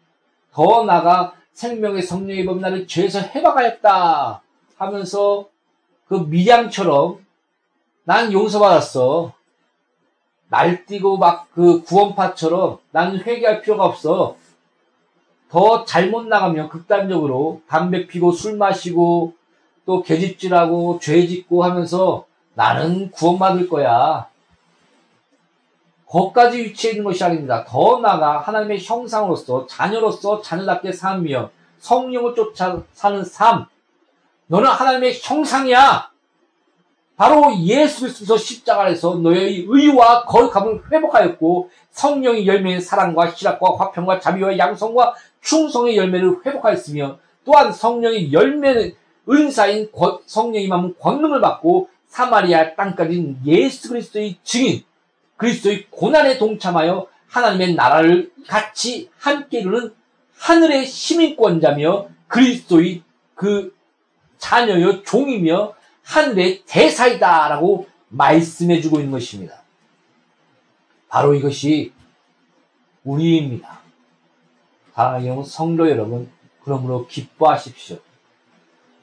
더 0.53 0.85
나아가 0.85 1.35
생명의 1.53 2.03
성령의 2.03 2.45
법 2.45 2.61
나를 2.61 2.87
죄에서 2.87 3.21
해방하였다 3.21 4.43
하면서 4.77 5.49
그 6.07 6.15
미량처럼 6.15 7.25
난 8.05 8.33
용서받았어. 8.33 9.33
날뛰고 10.49 11.19
막 11.19 11.45
그 11.55 11.83
구원파처럼 11.85 12.79
나는 12.91 13.21
회개할 13.21 13.63
필요가 13.63 13.85
없어. 13.85 14.37
더 15.49 15.85
잘못 15.85 16.27
나가면 16.27 16.69
극단적으로 16.69 17.63
담배 17.69 18.09
피고 18.09 18.33
술 18.33 18.57
마시고 18.57 19.35
또 19.87 20.03
개집질하고 20.03 20.99
죄 21.01 21.27
짓고 21.27 21.63
하면서 21.63 22.27
나는 22.55 23.11
구원받을 23.13 23.69
거야. 23.69 24.27
거까지 26.15 26.59
위치해 26.59 26.93
있는 26.93 27.05
것이 27.05 27.25
아닙니다. 27.25 27.65
더 27.67 27.99
나아가 27.99 28.39
하나님의 28.39 28.79
형상으로서 28.81 29.67
자녀로서 29.67 30.41
자녀답게 30.41 30.93
살며 30.93 31.51
성령을 31.81 32.37
쫓아 32.37 32.81
사는 32.93 33.25
삶. 33.25 33.67
너는 34.47 34.69
하나님의 34.69 35.19
형상이야. 35.21 36.09
바로 37.17 37.53
예수 37.59 38.03
그리스도서 38.03 38.37
십자가에서 38.37 39.17
너의 39.17 39.67
의와 39.69 40.25
거룩함을 40.27 40.85
회복하였고 40.93 41.71
성령의 41.91 42.47
열매인 42.47 42.81
사랑과 42.81 43.31
희락과 43.31 43.77
화평과 43.77 44.21
자비와 44.21 44.57
양성과 44.57 45.15
충성의 45.41 45.97
열매를 45.97 46.47
회복하였으며 46.47 47.19
또한 47.45 47.73
성령의 47.73 48.33
열매는 48.33 48.95
은사인 49.29 49.91
성령의 50.27 50.69
마음 50.69 50.95
권능을 50.97 51.41
받고 51.41 51.89
사마리아 52.07 52.77
땅까지 52.77 53.37
예수 53.47 53.89
그리스도의 53.89 54.37
증인 54.45 54.85
그리스도의 55.37 55.87
고난에 55.91 56.39
동참하여 56.39 57.09
하나님의 57.29 57.75
나라를 57.75 58.33
같이 58.47 59.11
함께 59.19 59.61
이루는 59.61 59.95
하늘의 60.39 60.87
시민권자며 60.87 62.09
그리스도의 62.29 63.03
그 63.35 63.75
자녀여 64.39 65.03
종이며 65.03 65.75
하늘의 66.03 66.65
대사이다라고 66.67 67.89
말씀해주고 68.09 68.99
있는 68.99 69.13
것입니다. 69.13 69.63
바로 71.09 71.35
이것이 71.35 71.93
우리입니다. 73.05 73.81
사랑하는 74.95 75.45
성도 75.45 75.91
여러분, 75.91 76.31
그러므로 76.63 77.07
기뻐하십시오. 77.07 77.99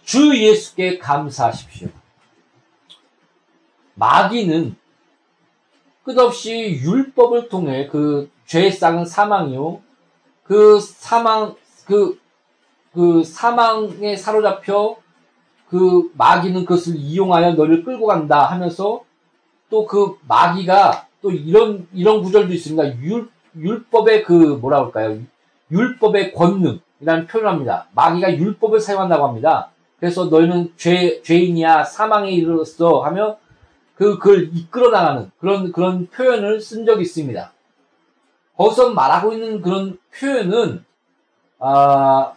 주 0.03 0.35
예수께 0.37 0.97
감사하십시오. 0.97 1.89
마귀는 3.95 4.75
끝없이 6.03 6.79
율법을 6.83 7.49
통해 7.49 7.87
그 7.91 8.29
죄에 8.45 8.71
싹은 8.71 9.05
사망이요. 9.05 9.81
그 10.43 10.79
사망, 10.79 11.55
그, 11.85 12.19
그 12.93 13.23
사망에 13.23 14.15
사로잡혀 14.15 14.97
그 15.69 16.11
마귀는 16.17 16.65
그것을 16.65 16.95
이용하여 16.97 17.53
너를 17.53 17.83
끌고 17.83 18.05
간다 18.05 18.45
하면서 18.45 19.03
또 19.69 19.85
그 19.87 20.17
마귀가 20.27 21.07
또 21.21 21.31
이런, 21.31 21.87
이런 21.93 22.21
구절도 22.21 22.53
있습니다. 22.53 22.99
율, 23.01 23.29
율법의 23.55 24.23
그 24.23 24.33
뭐라 24.33 24.79
그럴까요? 24.79 25.19
율법의 25.71 26.33
권능이라는 26.33 27.27
표현을 27.27 27.49
합니다. 27.49 27.87
마귀가 27.93 28.35
율법을 28.35 28.81
사용한다고 28.81 29.25
합니다. 29.27 29.71
그래서 29.99 30.25
너희는 30.25 30.73
죄, 30.75 31.21
죄인이야, 31.21 31.85
사망에 31.85 32.31
이르렀어 32.31 33.01
하며 33.01 33.37
그, 34.01 34.17
그걸 34.17 34.49
이끌어 34.51 34.89
나가는 34.89 35.29
그런, 35.39 35.71
그런 35.71 36.07
표현을 36.07 36.59
쓴 36.59 36.87
적이 36.87 37.03
있습니다. 37.03 37.53
거기서 38.57 38.93
말하고 38.95 39.31
있는 39.31 39.61
그런 39.61 39.99
표현은, 40.17 40.83
아, 41.59 42.33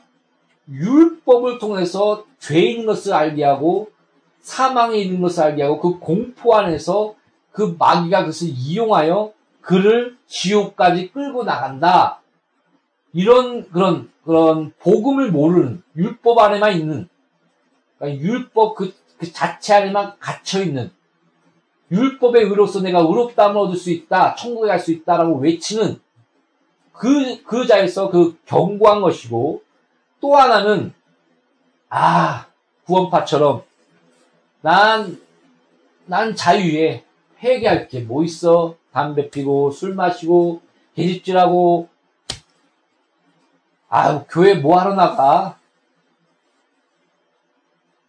율법을 0.68 1.59
통해서 1.59 2.27
죄인 2.38 2.85
것을 2.85 3.14
알게 3.14 3.42
하고 3.44 3.90
사망에 4.40 4.98
있는 4.98 5.22
것을 5.22 5.42
알게 5.42 5.62
하고 5.62 5.81
그 5.81 5.98
공포 6.00 6.55
안에서 6.55 7.14
그 7.50 7.74
마귀가 7.79 8.20
그것을 8.20 8.48
이용하여 8.50 9.33
그를 9.62 10.18
지옥까지 10.27 11.12
끌고 11.12 11.44
나간다. 11.44 12.20
이런 13.14 13.70
그런 13.70 14.11
그런 14.22 14.74
복음을 14.81 15.31
모르는 15.31 15.83
율법 15.96 16.38
안에만 16.38 16.74
있는 16.74 17.09
그러니까 17.98 18.22
율법 18.22 18.74
그, 18.74 18.92
그 19.16 19.33
자체 19.33 19.72
안에만 19.72 20.18
갇혀 20.18 20.62
있는 20.62 20.90
율법의 21.90 22.44
의로서 22.44 22.81
내가 22.81 23.01
의롭다함을 23.01 23.57
얻을 23.57 23.77
수 23.77 23.90
있다, 23.90 24.35
천국에 24.35 24.68
갈 24.68 24.79
수 24.79 24.92
있다라고 24.92 25.38
외치는 25.38 26.01
그, 26.92 27.42
그 27.44 27.66
자에서 27.66 28.11
그 28.11 28.38
경고한 28.47 29.01
것이고, 29.01 29.62
또 30.20 30.37
하나는, 30.37 30.94
아, 31.88 32.47
구원파처럼, 32.87 33.62
난, 34.61 35.20
난 36.07 36.35
자유에 36.35 37.05
회개할 37.42 37.88
게 37.88 38.01
뭐 38.01 38.25
있어? 38.25 38.77
담배 38.92 39.29
피고 39.29 39.70
술 39.73 39.94
마시고 39.94 40.62
개집질하고 40.94 41.88
아유 43.88 44.25
교회 44.31 44.55
뭐 44.55 44.79
하러 44.79 44.94
나가? 44.94 45.59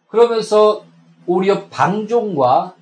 그러면서 0.08 0.84
오히려 1.26 1.66
방종과 1.66 2.76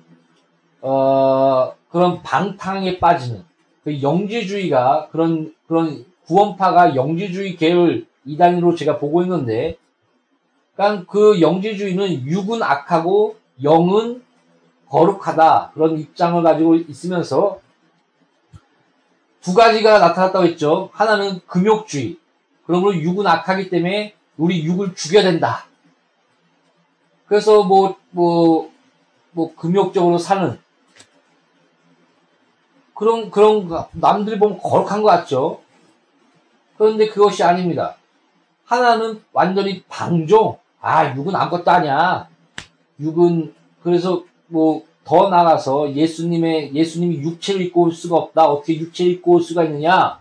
어, 0.87 1.73
그런 1.89 2.21
방탕에 2.21 2.99
빠지는 2.99 3.43
그 3.83 4.03
영지주의가 4.03 5.09
그런 5.11 5.55
그런 5.67 6.05
구원파가 6.27 6.95
영지주의 6.95 7.55
계열 7.55 8.05
이단으로 8.23 8.75
제가 8.75 8.99
보고 8.99 9.23
있는데, 9.23 9.77
그러니까 10.75 11.11
그 11.11 11.41
영지주의는 11.41 12.27
육은 12.27 12.61
악하고 12.61 13.37
영은 13.63 14.23
거룩하다 14.87 15.71
그런 15.73 15.97
입장을 15.97 16.43
가지고 16.43 16.75
있으면서 16.75 17.59
두 19.41 19.55
가지가 19.55 19.97
나타났다고 19.97 20.45
했죠. 20.45 20.89
하나는 20.93 21.39
금욕주의. 21.47 22.17
그러므로 22.67 22.95
육은 22.95 23.25
악하기 23.25 23.71
때문에 23.71 24.13
우리 24.37 24.63
육을 24.63 24.93
죽여야 24.93 25.23
된다. 25.23 25.65
그래서 27.27 27.63
뭐, 27.63 27.95
뭐, 28.11 28.71
뭐, 29.31 29.55
금욕적으로 29.55 30.19
사는 30.19 30.59
그런, 32.95 33.29
그런, 33.29 33.69
남들이 33.91 34.39
보면 34.39 34.57
거룩한 34.57 35.03
것 35.03 35.09
같죠? 35.09 35.59
그런데 36.77 37.07
그것이 37.07 37.43
아닙니다. 37.43 37.97
하나는 38.63 39.21
완전히 39.33 39.83
방종. 39.83 40.57
아, 40.81 41.15
육은 41.15 41.35
아무것도 41.35 41.69
아니야. 41.69 42.27
육은, 42.99 43.53
그래서 43.83 44.23
뭐, 44.47 44.83
더 45.03 45.29
나가서 45.29 45.93
예수님의, 45.93 46.73
예수님이 46.73 47.17
육체를 47.21 47.61
입고 47.61 47.83
올 47.83 47.91
수가 47.91 48.15
없다. 48.15 48.45
어떻게 48.45 48.77
육체를 48.79 49.11
입고 49.13 49.33
올 49.33 49.41
수가 49.41 49.65
있느냐? 49.65 50.19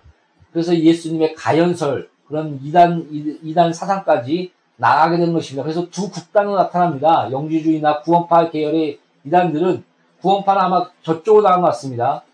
그래서 0.53 0.77
예수님의 0.77 1.35
가연설, 1.35 2.11
그런 2.27 2.61
이단, 2.63 3.09
이단 3.43 3.73
사상까지 3.73 4.53
나가게 4.77 5.19
되는 5.19 5.33
것입니다. 5.33 5.63
그래서 5.63 5.89
두 5.91 6.11
극단으로 6.11 6.57
나타납니다. 6.57 7.29
영지주의나 7.31 8.01
구원파 8.01 8.51
계열의 8.51 8.99
이단들은 9.25 9.85
구원파는 10.21 10.61
아마 10.61 10.89
저쪽으로 11.03 11.43
나간 11.43 11.61
것 11.61 11.69
같습니다. 11.69 12.25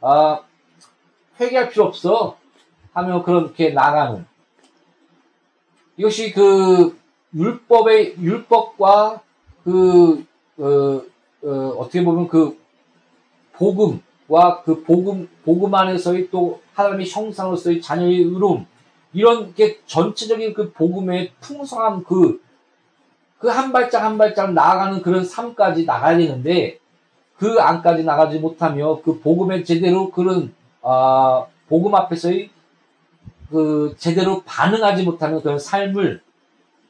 아, 0.00 0.40
회개할 1.40 1.70
필요 1.70 1.84
없어. 1.84 2.36
하며 2.92 3.22
그렇게 3.22 3.70
나가는. 3.70 4.24
이것이 5.98 6.32
그 6.32 6.98
율법의, 7.34 8.16
율법과 8.18 9.20
그, 9.64 10.24
어, 10.58 11.02
어, 11.42 11.84
떻게 11.84 12.02
보면 12.02 12.28
그 12.28 12.58
복음과 13.52 14.62
그 14.64 14.82
복음, 14.84 15.28
복음 15.44 15.74
안에서의 15.74 16.30
또 16.30 16.62
하나님의 16.74 17.08
형상으로서의 17.10 17.82
자녀의 17.82 18.18
의로움, 18.18 18.66
이런 19.12 19.54
게 19.54 19.80
전체적인 19.86 20.54
그 20.54 20.72
복음의 20.72 21.32
풍성한 21.40 22.04
그, 22.04 22.40
그 23.38 23.48
한 23.48 23.72
발짝 23.72 24.02
한 24.02 24.16
발짝 24.16 24.52
나아가는 24.54 25.02
그런 25.02 25.24
삶까지 25.24 25.84
나가야 25.84 26.16
되는데, 26.16 26.80
그 27.38 27.58
안까지 27.60 28.04
나가지 28.04 28.38
못하며 28.38 29.00
그 29.02 29.20
복음에 29.20 29.62
제대로 29.62 30.10
그런, 30.10 30.54
아, 30.82 31.46
복음 31.68 31.94
앞에서의 31.94 32.50
그 33.50 33.94
제대로 33.98 34.42
반응하지 34.42 35.04
못하는 35.04 35.40
그런 35.40 35.58
삶을 35.58 36.20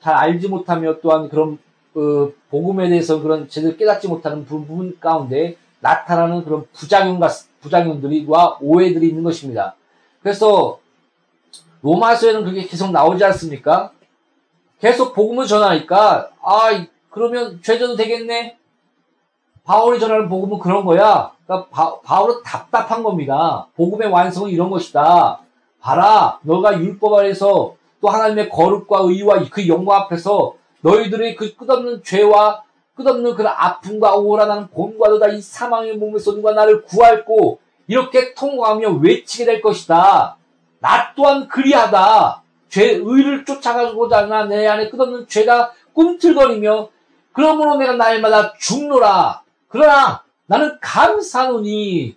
잘 0.00 0.14
알지 0.14 0.48
못하며 0.48 1.00
또한 1.00 1.28
그런 1.28 1.59
그 1.92 2.38
복음에 2.50 2.88
대해서 2.88 3.20
그런 3.20 3.48
제대로 3.48 3.76
깨닫지 3.76 4.09
못하는 4.09 4.44
부분 4.44 4.98
가운데 5.00 5.56
나타나는 5.80 6.44
그런 6.44 6.66
부작용과 6.72 7.28
부작용들이와 7.61 8.59
오해들이 8.61 9.09
있는 9.09 9.22
것입니다. 9.22 9.74
그래서 10.22 10.78
로마서에는 11.82 12.44
그게 12.44 12.66
계속 12.66 12.90
나오지 12.90 13.24
않습니까? 13.24 13.92
계속 14.80 15.14
복음을 15.14 15.46
전하니까 15.46 16.30
아 16.42 16.87
그러면 17.11 17.61
죄져도 17.62 17.96
되겠네. 17.96 18.59
바울이 19.66 19.98
전하는 19.98 20.29
복음은 20.29 20.59
그런 20.61 20.85
거야. 20.85 21.33
그러니까 21.44 21.68
바, 21.70 22.00
바울은 22.00 22.42
답답한 22.44 23.02
겁니다. 23.02 23.66
복음의 23.76 24.09
완성은 24.09 24.50
이런 24.50 24.70
것이다. 24.70 25.40
봐라, 25.81 26.38
너가 26.42 26.79
율법 26.79 27.14
아래서 27.14 27.74
또 28.00 28.09
하나님의 28.09 28.48
거룩과 28.48 29.00
의와 29.02 29.40
그 29.50 29.66
영광 29.68 30.02
앞에서 30.02 30.55
너희들의 30.83 31.35
그 31.37 31.55
끝없는 31.57 32.02
죄와 32.05 32.62
끝없는 32.94 33.35
그런 33.35 33.52
아픔과 33.57 34.14
오라나는 34.16 34.68
곤과 34.68 35.09
도 35.11 35.18
다 35.18 35.29
이 35.29 35.40
사망의 35.40 35.96
몸에서 35.96 36.33
누가 36.35 36.52
나를 36.52 36.83
구할고 36.83 37.59
이렇게 37.88 38.35
통과하며 38.35 38.90
외치게 39.02 39.44
될 39.44 39.61
것이다. 39.61 40.37
나 40.81 41.14
또한 41.14 41.48
그리하다. 41.48 42.42
죄, 42.68 42.92
의를 43.02 43.44
쫓아가고자 43.44 44.18
하나 44.24 44.44
내 44.44 44.66
안에 44.66 44.88
끝없는 44.90 45.26
죄가 45.29 45.72
꿈틀거리며 45.92 46.88
그러므로 47.33 47.76
내가 47.76 47.92
날마다 47.94 48.52
죽노라. 48.59 49.42
그러나 49.76 50.22
나는 50.46 50.78
감사노니 50.80 52.16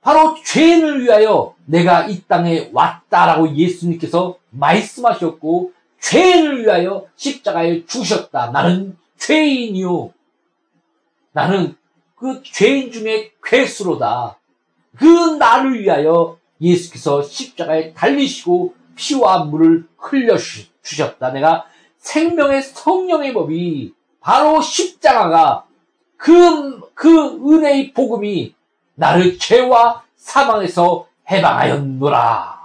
바로 0.00 0.36
죄인을 0.44 1.02
위하여 1.02 1.56
내가 1.66 2.06
이 2.06 2.22
땅에 2.28 2.70
왔다라고 2.72 3.56
예수님께서 3.56 4.36
말씀하셨고 4.50 5.72
죄인을 6.00 6.62
위하여 6.62 7.06
십자가에 7.16 7.84
죽으셨다. 7.86 8.52
나는 8.52 8.96
죄인이요. 9.18 10.12
나는 11.32 11.76
그 12.14 12.40
죄인 12.44 12.92
중에 12.92 13.32
괴수로다. 13.42 14.38
그 14.96 15.04
나를 15.04 15.80
위하여 15.80 16.38
예수께서 16.60 17.22
십자가에 17.22 17.94
달리시고 17.94 18.74
피와 18.94 19.44
물을 19.44 19.88
흘려 19.98 20.36
주셨다. 20.82 21.32
내가 21.32 21.66
생명의 21.98 22.62
성령의 22.62 23.34
법이 23.34 23.92
바로 24.20 24.60
십자가가 24.60 25.66
그, 26.20 26.92
그 26.92 27.40
은혜의 27.50 27.94
복음이 27.94 28.54
나를 28.94 29.38
죄와 29.38 30.02
사망에서 30.16 31.06
해방하였노라. 31.30 32.60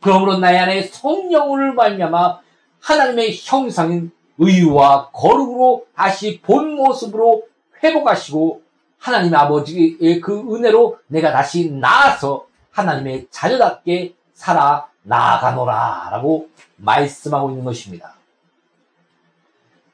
그러므로 0.00 0.38
나의 0.38 0.58
안에 0.58 0.82
성령을 0.84 1.74
말미암아 1.74 2.40
하나님의 2.80 3.36
형상인 3.42 4.10
의와 4.38 5.10
거룩으로 5.10 5.84
다시 5.94 6.40
본 6.40 6.74
모습으로 6.76 7.42
회복하시고 7.84 8.62
하나님 8.98 9.34
아버지의 9.34 10.20
그 10.22 10.40
은혜로 10.40 10.98
내가 11.08 11.30
다시 11.30 11.70
나아서 11.70 12.46
하나님의 12.70 13.26
자녀답게 13.30 14.14
살아 14.32 14.88
나아가노라 15.02 16.08
라고 16.10 16.48
말씀하고 16.76 17.50
있는 17.50 17.64
것입니다. 17.64 18.14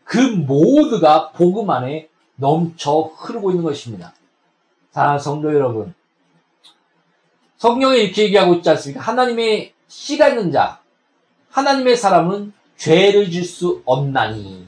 그 0.04 0.18
모두가 0.18 1.32
복음 1.32 1.70
안에 1.70 2.08
넘쳐 2.38 3.11
흐르고 3.16 3.51
있는 3.51 3.64
것입니다. 3.64 4.14
사랑하는 4.92 5.20
성도 5.20 5.53
여러분, 5.53 5.92
성경에 7.57 7.98
이렇게 7.98 8.22
얘기하고 8.24 8.55
있지 8.55 8.70
않습니까? 8.70 9.03
하나님의 9.03 9.74
씨가 9.88 10.29
있는 10.29 10.53
자, 10.53 10.81
하나님의 11.51 11.96
사람은 11.96 12.53
죄를 12.77 13.31
질 13.31 13.44
수 13.44 13.83
없나니. 13.85 14.66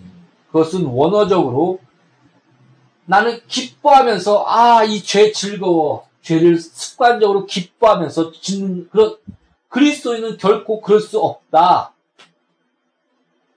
그것은 0.49 0.85
원어적으로 0.87 1.79
나는 3.07 3.41
기뻐하면서, 3.47 4.45
아, 4.49 4.85
이 4.85 5.03
죄 5.03 5.31
즐거워. 5.33 6.09
죄를 6.23 6.59
습관적으로 6.59 7.47
기뻐하면서 7.47 8.33
짓는 8.33 8.89
그런, 8.91 9.17
그리스도인은 9.69 10.37
결코 10.39 10.81
그럴 10.81 11.01
수 11.01 11.21
없다. 11.21 11.93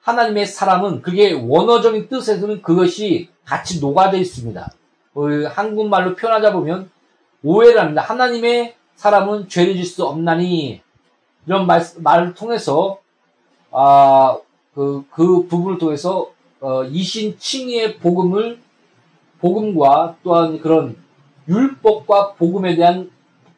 하나님의 0.02 0.46
사람은 0.46 1.02
그게 1.02 1.34
원어적인 1.34 2.10
뜻에서는 2.10 2.62
그것이 2.62 3.30
같이 3.46 3.80
녹아져 3.80 4.18
있습니다. 4.18 4.72
어, 5.16 5.22
한국말로 5.50 6.16
표현하자 6.16 6.54
보면 6.54 6.90
오해를 7.44 7.82
합니다. 7.82 8.02
하나님의 8.02 8.76
사람은 8.96 9.50
죄를 9.50 9.76
질 9.76 9.86
수 9.86 10.06
없나니 10.06 10.82
이런 11.46 11.68
말, 11.68 11.82
말을 11.98 12.34
통해서 12.34 13.00
아, 13.72 14.38
그, 14.74 15.04
그 15.12 15.46
부분을 15.48 15.78
통해서 15.78 16.32
어, 16.62 16.84
이신 16.86 17.38
칭의의 17.38 17.98
복음을 17.98 18.60
복음과 19.40 20.16
또한 20.24 20.60
그런 20.60 20.96
율법과 21.50 22.34
복음에 22.36 22.76
대한 22.76 23.12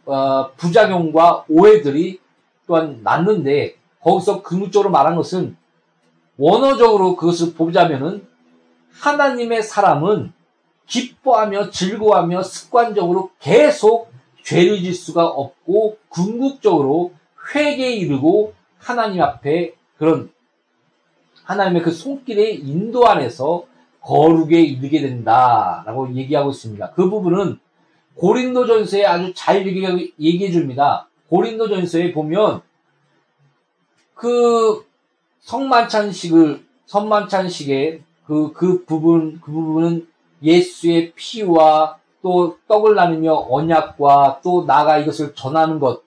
어, 0.05 0.49
부작용과 0.57 1.45
오해들이 1.47 2.19
또한 2.65 3.01
났는데 3.03 3.75
거기서 4.01 4.41
근육적으로 4.41 4.89
말한 4.89 5.15
것은 5.15 5.55
원어적으로 6.37 7.15
그것을 7.15 7.53
보자면은 7.53 8.27
하나님의 8.99 9.63
사람은 9.63 10.33
기뻐하며 10.87 11.71
즐거워하며 11.71 12.43
습관적으로 12.43 13.31
계속 13.39 14.11
죄를 14.43 14.81
질 14.83 14.93
수가 14.93 15.25
없고 15.25 15.97
궁극적으로 16.09 17.13
회개에 17.53 17.93
이르고 17.93 18.53
하나님 18.77 19.21
앞에 19.21 19.73
그런 19.97 20.31
하나님의 21.43 21.81
그 21.81 21.91
손길의 21.91 22.59
인도 22.59 23.07
안에서 23.07 23.65
거룩에 24.01 24.61
이르게 24.61 25.01
된다라고 25.01 26.13
얘기하고 26.15 26.51
있습니다. 26.51 26.91
그 26.91 27.09
부분은 27.09 27.59
고린도전서에 28.15 29.05
아주 29.05 29.33
잘 29.35 29.65
얘기해 29.67 30.51
줍니다. 30.51 31.09
고린도전서에 31.29 32.13
보면 32.13 32.61
그 34.13 34.85
성만찬식을 35.41 36.65
성만찬식의 36.85 38.03
그, 38.27 38.51
그 38.53 38.85
부분, 38.85 39.39
그 39.41 39.51
부분은 39.51 40.07
예수의 40.41 41.13
피와 41.13 41.97
또 42.21 42.57
떡을 42.67 42.95
나누며 42.95 43.47
언약과 43.49 44.41
또 44.43 44.65
나가 44.65 44.97
이것을 44.97 45.35
전하는 45.35 45.79
것. 45.79 46.03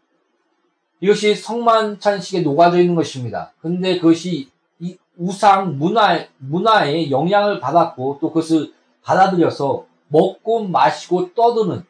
이것이 1.00 1.36
성만찬식에 1.36 2.40
녹아져 2.40 2.80
있는 2.80 2.96
것입니다. 2.96 3.52
근데 3.60 3.98
그것이 3.98 4.48
이 4.80 4.96
우상 5.16 5.78
문화, 5.78 6.26
문화에 6.38 7.10
영향을 7.10 7.60
받았고 7.60 8.18
또 8.20 8.28
그것을 8.32 8.72
받아들여서 9.04 9.86
먹고 10.08 10.64
마시고 10.66 11.34
떠드는 11.34 11.84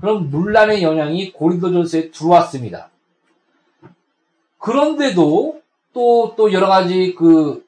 그런 0.00 0.30
문란의 0.30 0.82
영향이 0.82 1.32
고린도전서에 1.32 2.10
들어왔습니다. 2.10 2.88
그런데도 4.58 5.60
또, 5.92 6.34
또 6.36 6.52
여러 6.52 6.68
가지 6.68 7.14
그, 7.14 7.66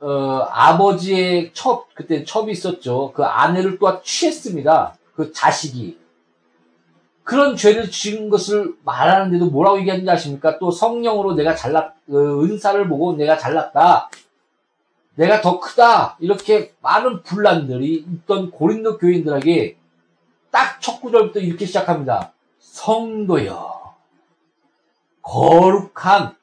어, 0.00 0.46
아버지의 0.50 1.52
첩, 1.52 1.94
그때 1.94 2.24
첩이 2.24 2.52
있었죠. 2.52 3.12
그 3.14 3.24
아내를 3.24 3.78
또 3.78 4.00
취했습니다. 4.02 4.96
그 5.14 5.32
자식이. 5.32 5.98
그런 7.22 7.54
죄를 7.54 7.90
지은 7.90 8.28
것을 8.28 8.74
말하는데도 8.84 9.46
뭐라고 9.50 9.78
얘기하는지 9.80 10.10
아십니까? 10.10 10.58
또 10.58 10.70
성령으로 10.70 11.34
내가 11.34 11.54
잘났, 11.54 11.94
어, 12.08 12.14
은사를 12.42 12.88
보고 12.88 13.14
내가 13.14 13.36
잘났다. 13.36 14.10
내가 15.14 15.40
더 15.40 15.60
크다. 15.60 16.16
이렇게 16.18 16.74
많은 16.80 17.22
분란들이 17.22 18.06
있던 18.10 18.50
고린도 18.50 18.98
교인들에게 18.98 19.76
딱 20.50 20.70
첫 20.80 21.00
구절부터 21.00 21.40
이렇게 21.40 21.66
시작합니다. 21.66 22.32
성도여. 22.58 23.94
거룩한, 25.22 26.34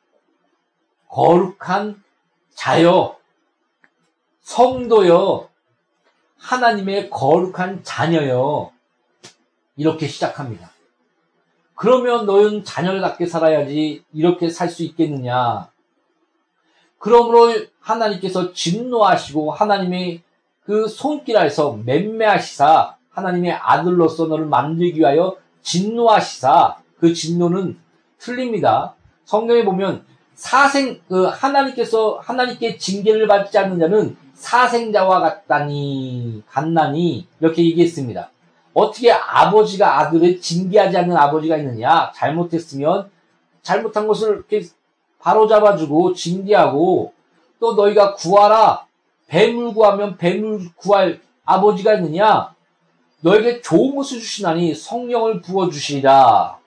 거룩한 1.09 2.03
자여. 2.53 3.16
성도여. 4.47 5.49
하나님의 6.37 7.09
거룩한 7.09 7.83
자녀여. 7.83 8.71
이렇게 9.75 10.07
시작합니다. 10.07 10.71
그러면 11.75 12.25
너는 12.25 12.63
자녀답게 12.63 13.25
살아야지 13.25 14.05
이렇게 14.13 14.49
살 14.49 14.69
수 14.69 14.83
있겠느냐. 14.83 15.69
그러므로 16.97 17.53
하나님께서 17.81 18.53
진노하시고 18.53 19.51
하나님의 19.51 20.23
그 20.63 20.87
손길 20.87 21.37
아래서 21.37 21.73
맴매하시사 21.85 22.95
하나님의 23.09 23.51
아들로서 23.51 24.27
너를 24.27 24.45
만들기 24.45 25.01
위하여 25.01 25.35
진노하시사 25.61 26.77
그 26.99 27.13
진노는 27.13 27.77
틀립니다. 28.17 28.95
성경에 29.25 29.65
보면 29.65 30.05
사생 30.35 31.01
그 31.09 31.25
하나님께서 31.25 32.19
하나님께 32.23 32.77
징계를 32.77 33.27
받지 33.27 33.57
않는 33.57 33.79
자는 33.79 34.15
사생자와 34.37 35.19
같다니 35.19 36.43
같나니 36.47 37.27
이렇게 37.39 37.65
얘기했습니다. 37.65 38.29
어떻게 38.73 39.11
아버지가 39.11 39.99
아들을 39.99 40.39
징계하지 40.39 40.97
않는 40.97 41.17
아버지가 41.17 41.57
있느냐? 41.57 42.11
잘못했으면 42.13 43.09
잘못한 43.63 44.07
것을 44.07 44.35
이렇게 44.35 44.65
바로 45.19 45.47
잡아주고 45.47 46.13
징계하고 46.13 47.13
또 47.59 47.73
너희가 47.73 48.13
구하라 48.13 48.85
뱀을 49.27 49.73
구하면 49.73 50.17
뱀을 50.17 50.69
구할 50.75 51.19
아버지가 51.43 51.95
있느냐? 51.95 52.53
너에게 53.21 53.61
좋은 53.61 53.95
것을 53.95 54.19
주시나니 54.19 54.75
성령을 54.75 55.41
부어 55.41 55.69
주시리라. 55.69 56.59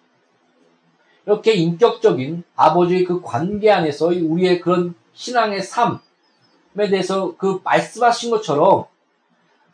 이렇게 1.25 1.53
인격적인 1.53 2.43
아버지의 2.57 3.05
그 3.05 3.23
관계 3.23 3.71
안에서 3.71 4.07
우리의 4.09 4.61
그런 4.61 4.97
신앙의 5.15 5.63
삶에 5.63 6.10
대해서 6.75 7.35
그 7.37 7.61
말씀하신 7.65 8.31
것처럼 8.31 8.85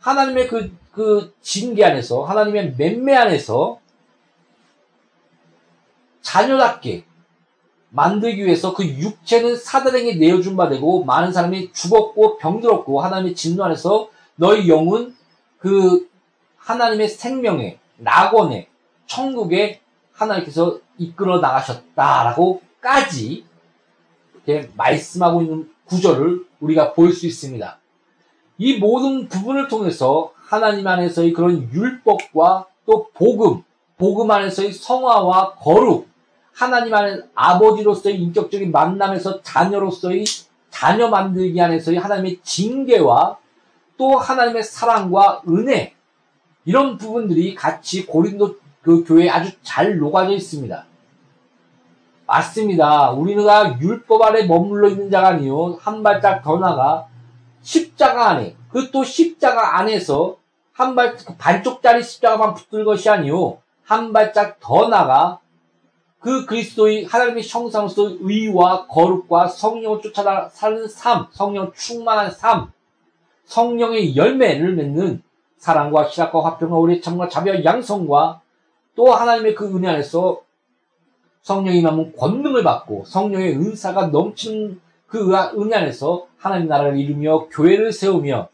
하나님의 0.00 0.48
그, 0.48 0.74
그 0.92 1.34
징계 1.42 1.84
안에서, 1.84 2.24
하나님의 2.24 2.74
맴매 2.76 3.14
안에서 3.14 3.80
자녀답게 6.22 7.04
만들기 7.90 8.44
위해서 8.44 8.74
그 8.74 8.84
육체는 8.84 9.56
사단에게 9.56 10.16
내어준 10.16 10.56
바 10.56 10.68
되고 10.68 11.04
많은 11.04 11.32
사람이 11.32 11.72
죽었고 11.72 12.38
병들었고 12.38 13.00
하나님의 13.00 13.34
진노 13.34 13.64
안에서 13.64 14.10
너희 14.34 14.68
영은 14.68 15.14
그 15.58 16.08
하나님의 16.58 17.08
생명의 17.08 17.78
낙원의 17.96 18.68
천국에 19.06 19.80
하나님께서 20.12 20.78
이끌어 20.98 21.40
나가셨다라고까지 21.40 23.46
이렇게 24.34 24.70
말씀하고 24.76 25.42
있는 25.42 25.70
구절을 25.86 26.44
우리가 26.60 26.92
볼 26.92 27.12
수 27.12 27.26
있습니다. 27.26 27.78
이 28.58 28.78
모든 28.78 29.28
부분을 29.28 29.68
통해서 29.68 30.32
하나님 30.34 30.86
안에서의 30.86 31.32
그런 31.32 31.70
율법과 31.72 32.66
또 32.86 33.08
복음, 33.14 33.62
복음 33.98 34.30
안에서의 34.30 34.72
성화와 34.72 35.54
거룩, 35.54 36.08
하나님 36.52 36.94
안에 36.94 37.20
아버지로서의 37.34 38.20
인격적인 38.20 38.72
만남에서 38.72 39.42
자녀로서의 39.42 40.24
자녀 40.70 41.08
만들기 41.08 41.60
안에서의 41.60 41.98
하나님의 41.98 42.40
징계와 42.42 43.38
또 43.98 44.18
하나님의 44.18 44.62
사랑과 44.62 45.42
은혜 45.48 45.94
이런 46.64 46.96
부분들이 46.96 47.54
같이 47.54 48.06
고린도 48.06 48.56
그 48.82 49.04
교회에 49.04 49.28
아주 49.28 49.52
잘 49.62 49.98
녹아져 49.98 50.32
있습니다. 50.32 50.85
맞습니다. 52.26 53.10
우리가 53.12 53.78
율법 53.80 54.22
아래 54.22 54.46
머물러 54.46 54.88
있는 54.88 55.10
자가 55.10 55.28
아니요 55.28 55.78
한 55.80 56.02
발짝 56.02 56.42
더 56.42 56.58
나가 56.58 57.06
십자가 57.62 58.30
안에 58.30 58.56
그또 58.70 59.04
십자가 59.04 59.78
안에서 59.78 60.36
한 60.72 60.94
발 60.94 61.16
반쪽짜리 61.38 62.02
십자가만 62.02 62.54
붙들 62.54 62.84
것이 62.84 63.08
아니요 63.08 63.58
한 63.82 64.12
발짝 64.12 64.60
더 64.60 64.88
나가 64.88 65.40
그 66.20 66.44
그리스도의 66.44 67.04
하나님의 67.04 67.44
형상으로서 67.46 68.16
의와 68.20 68.86
거룩과 68.88 69.46
성령을 69.46 70.02
쫓아 70.02 70.48
사는 70.48 70.88
삶, 70.88 71.28
성령 71.30 71.72
충만한 71.72 72.30
삶, 72.32 72.72
성령의 73.44 74.16
열매를 74.16 74.74
맺는 74.74 75.22
사랑과 75.56 76.08
희락과 76.08 76.44
화평과 76.44 76.76
우리 76.76 77.00
참과 77.00 77.28
자비와 77.28 77.64
양성과 77.64 78.40
또 78.96 79.14
하나님의 79.14 79.54
그 79.54 79.66
은혜 79.76 79.88
안에서 79.88 80.40
성령이 81.46 81.80
남은 81.80 82.16
권능을 82.16 82.64
받고 82.64 83.04
성령의 83.04 83.54
은사가 83.54 84.08
넘치는 84.08 84.80
그 85.06 85.32
은혜 85.56 85.76
안에서 85.76 86.26
하나님 86.36 86.66
나라를 86.66 86.98
이루며 86.98 87.46
교회를 87.52 87.92
세우며 87.92 88.48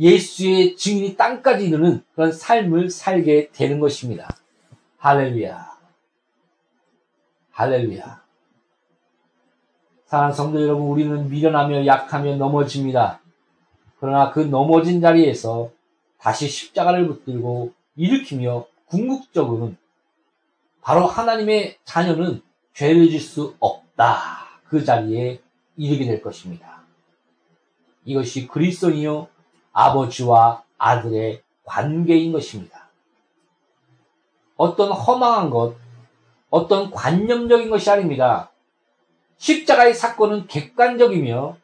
예수의 0.00 0.74
증인이 0.74 1.16
땅까지 1.16 1.68
이르는 1.68 2.02
그런 2.16 2.32
삶을 2.32 2.90
살게 2.90 3.50
되는 3.52 3.78
것입니다. 3.78 4.28
할렐루야. 4.98 5.70
할렐루야. 7.52 8.22
사랑하는 10.06 10.34
성도 10.34 10.60
여러분, 10.60 10.88
우리는 10.88 11.28
미련하며 11.28 11.86
약하며 11.86 12.34
넘어집니다. 12.34 13.20
그러나 14.00 14.32
그 14.32 14.40
넘어진 14.40 15.00
자리에서 15.00 15.70
다시 16.18 16.48
십자가를 16.48 17.06
붙들고 17.06 17.72
일으키며 17.94 18.66
궁극적으로는 18.86 19.83
바로 20.84 21.06
하나님의 21.06 21.78
자녀는 21.84 22.42
죄를 22.74 23.08
질 23.08 23.18
수 23.20 23.56
없다. 23.58 24.60
그 24.68 24.84
자리에 24.84 25.40
이르게 25.76 26.04
될 26.04 26.20
것입니다. 26.20 26.82
이것이 28.04 28.46
그리스도이요 28.46 29.28
아버지와 29.72 30.62
아들의 30.76 31.42
관계인 31.64 32.32
것입니다. 32.32 32.90
어떤 34.56 34.92
허망한 34.92 35.48
것, 35.50 35.74
어떤 36.50 36.90
관념적인 36.90 37.70
것이 37.70 37.90
아닙니다. 37.90 38.50
십자가의 39.38 39.94
사건은 39.94 40.46
객관적이며 40.46 41.56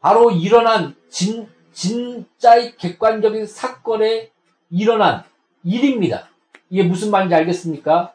바로 0.00 0.30
일어난 0.30 0.94
진, 1.10 1.48
진짜의 1.72 2.76
객관적인 2.76 3.46
사건에 3.46 4.30
일어난 4.70 5.24
일입니다. 5.64 6.28
이게 6.70 6.82
무슨 6.82 7.10
말인지 7.10 7.34
알겠습니까? 7.34 8.12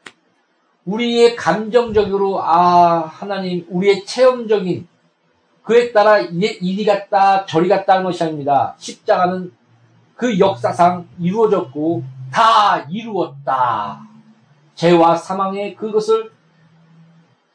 우리의 0.86 1.36
감정적으로 1.36 2.44
아 2.44 3.00
하나님 3.00 3.66
우리의 3.70 4.06
체험적인 4.06 4.88
그에 5.64 5.94
따라 5.94 6.20
이리 6.20 6.86
갔다 6.86 7.46
저리 7.46 7.70
갔다 7.70 7.94
하는 7.94 8.06
것이 8.06 8.24
아닙니다. 8.24 8.76
십자가는 8.78 9.54
그 10.16 10.38
역사상 10.40 11.08
이루어졌고 11.20 12.04
다 12.32 12.80
이루었다. 12.90 14.02
죄와 14.76 15.16
사망의 15.16 15.76
그것을 15.76 16.32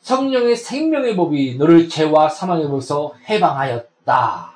성령의 0.01 0.57
생명의 0.57 1.17
법이 1.17 1.57
너를 1.59 1.89
죄와 1.89 2.31
사망의 2.31 2.69
법에서 2.69 3.13
해방하였다. 3.29 4.53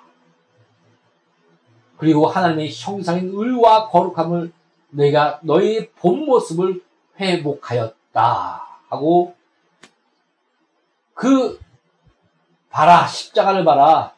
그리고 1.98 2.26
하나님의 2.26 2.70
형상인 2.72 3.30
의와 3.34 3.88
거룩함을 3.88 4.52
내가 4.92 5.40
너희 5.42 5.90
본 5.90 6.24
모습을 6.26 6.82
회복하였다. 7.18 8.62
하고 8.88 9.34
그 11.14 11.58
봐라 12.70 13.06
십자가를 13.06 13.64
봐라 13.64 14.12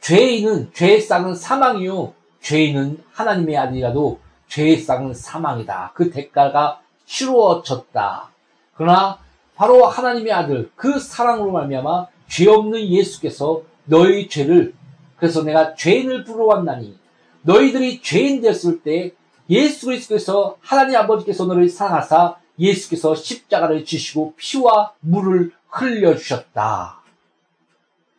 죄인은 0.00 0.72
죄의 0.72 1.00
쌍은 1.00 1.34
사망이요 1.34 2.14
죄인은 2.40 3.04
하나님의 3.12 3.56
아들이라도 3.56 4.20
죄의 4.48 4.78
쌍은 4.78 5.14
사망이다. 5.14 5.92
그 5.94 6.10
대가가 6.10 6.80
치루어졌다. 7.04 8.30
그러나 8.74 9.18
바로 9.54 9.86
하나님의 9.86 10.32
아들 10.32 10.70
그 10.74 10.98
사랑으로 10.98 11.52
말미암아 11.52 12.06
죄 12.28 12.48
없는 12.48 12.80
예수께서 12.80 13.62
너희 13.84 14.28
죄를 14.28 14.74
그래서 15.16 15.42
내가 15.42 15.74
죄인을 15.74 16.24
부러웠나니 16.24 16.99
너희들이 17.42 18.02
죄인 18.02 18.40
되었을 18.40 18.82
때 18.82 19.12
예수 19.48 19.86
그리스도께서 19.86 20.56
하나님 20.60 20.96
아버지께서 20.96 21.46
너를 21.46 21.68
사랑하사 21.68 22.36
예수께서 22.58 23.14
십자가를 23.14 23.84
지시고 23.84 24.34
피와 24.36 24.92
물을 25.00 25.52
흘려 25.68 26.16
주셨다. 26.16 27.00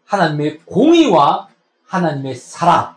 하나님의 0.06 0.60
공의와 0.66 1.48
하나님의 1.86 2.36
사랑. 2.36 2.96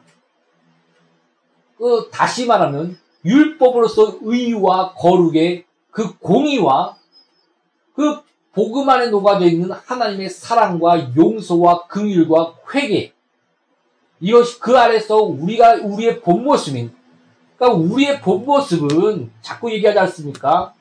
그 1.78 2.08
다시 2.10 2.46
말하면 2.46 2.98
율법으로서 3.24 4.18
의와 4.22 4.94
거룩의 4.94 5.64
그 5.90 6.16
공의와 6.18 6.96
그 7.94 8.22
복음 8.52 8.88
안에 8.88 9.08
녹아져 9.08 9.46
있는 9.46 9.70
하나님의 9.70 10.30
사랑과 10.30 11.14
용서와 11.16 11.86
긍휼과 11.86 12.54
회개 12.72 13.13
이것이 14.20 14.58
그 14.60 14.78
아래서 14.78 15.16
우리가 15.18 15.74
우리의 15.82 16.20
본 16.20 16.44
모습인 16.44 16.92
그러니까 17.56 17.78
우리의 17.78 18.20
본 18.20 18.44
모습은 18.44 19.30
자꾸 19.42 19.72
얘기하지 19.72 19.98
않습니까? 20.00 20.74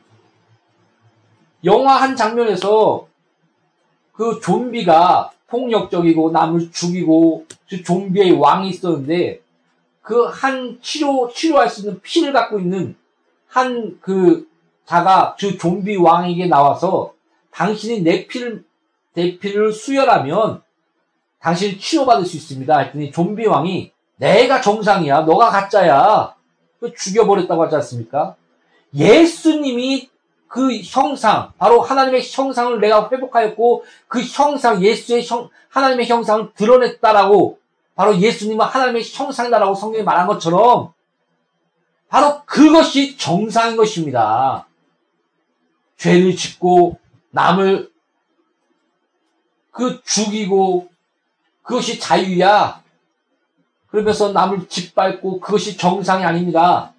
영화 1.66 1.96
한 1.96 2.16
장면에서 2.16 3.08
그 4.14 4.40
좀비가 4.42 5.32
폭력적이고 5.48 6.32
남을 6.32 6.72
죽이고 6.72 7.46
그 7.70 7.84
좀비의 7.84 8.32
왕이 8.32 8.70
있었는데 8.70 9.42
그 10.02 10.28
한 10.28 10.80
치료 10.82 11.30
치료할 11.34 11.70
수 11.70 11.82
있는 11.82 12.02
피를 12.02 12.34
갖고 12.34 12.60
있는 12.60 12.96
한 13.48 13.98
그 14.02 14.48
자가 14.86 15.36
그 15.40 15.58
좀비 15.58 15.96
왕에게 15.98 16.48
나와서 16.48 17.14
당신이 17.52 18.02
내 18.02 18.28
피를 18.28 18.66
내 19.14 19.38
피를 19.38 19.72
수혈하면 19.72 20.63
당신이 21.44 21.78
치료받을 21.78 22.26
수 22.26 22.38
있습니다. 22.38 22.80
했더니 22.80 23.12
좀비 23.12 23.46
왕이 23.46 23.92
내가 24.16 24.62
정상이야, 24.62 25.22
너가 25.22 25.50
가짜야. 25.50 26.36
죽여버렸다고 26.98 27.64
하지 27.64 27.76
않습니까? 27.76 28.36
예수님이 28.96 30.10
그 30.48 30.78
형상, 30.84 31.52
바로 31.58 31.82
하나님의 31.82 32.22
형상을 32.24 32.80
내가 32.80 33.10
회복하였고, 33.12 33.84
그 34.08 34.22
형상, 34.22 34.82
예수의 34.82 35.26
형, 35.26 35.50
하나님의 35.70 36.08
형상을 36.08 36.54
드러냈다라고, 36.54 37.60
바로 37.96 38.18
예수님은 38.18 38.66
하나님의 38.66 39.04
형상이다라고 39.04 39.76
성경이 39.76 40.04
말한 40.04 40.28
것처럼, 40.28 40.94
바로 42.08 42.42
그것이 42.46 43.18
정상인 43.18 43.76
것입니다. 43.76 44.68
죄를 45.98 46.36
짓고, 46.36 47.00
남을 47.32 47.92
그 49.72 50.02
죽이고, 50.04 50.93
그것이 51.64 52.00
자유야. 52.00 52.84
그러면서 53.88 54.32
남을 54.32 54.68
짓밟고, 54.68 55.40
그것이 55.40 55.78
정상이 55.78 56.24
아닙니다. 56.24 56.94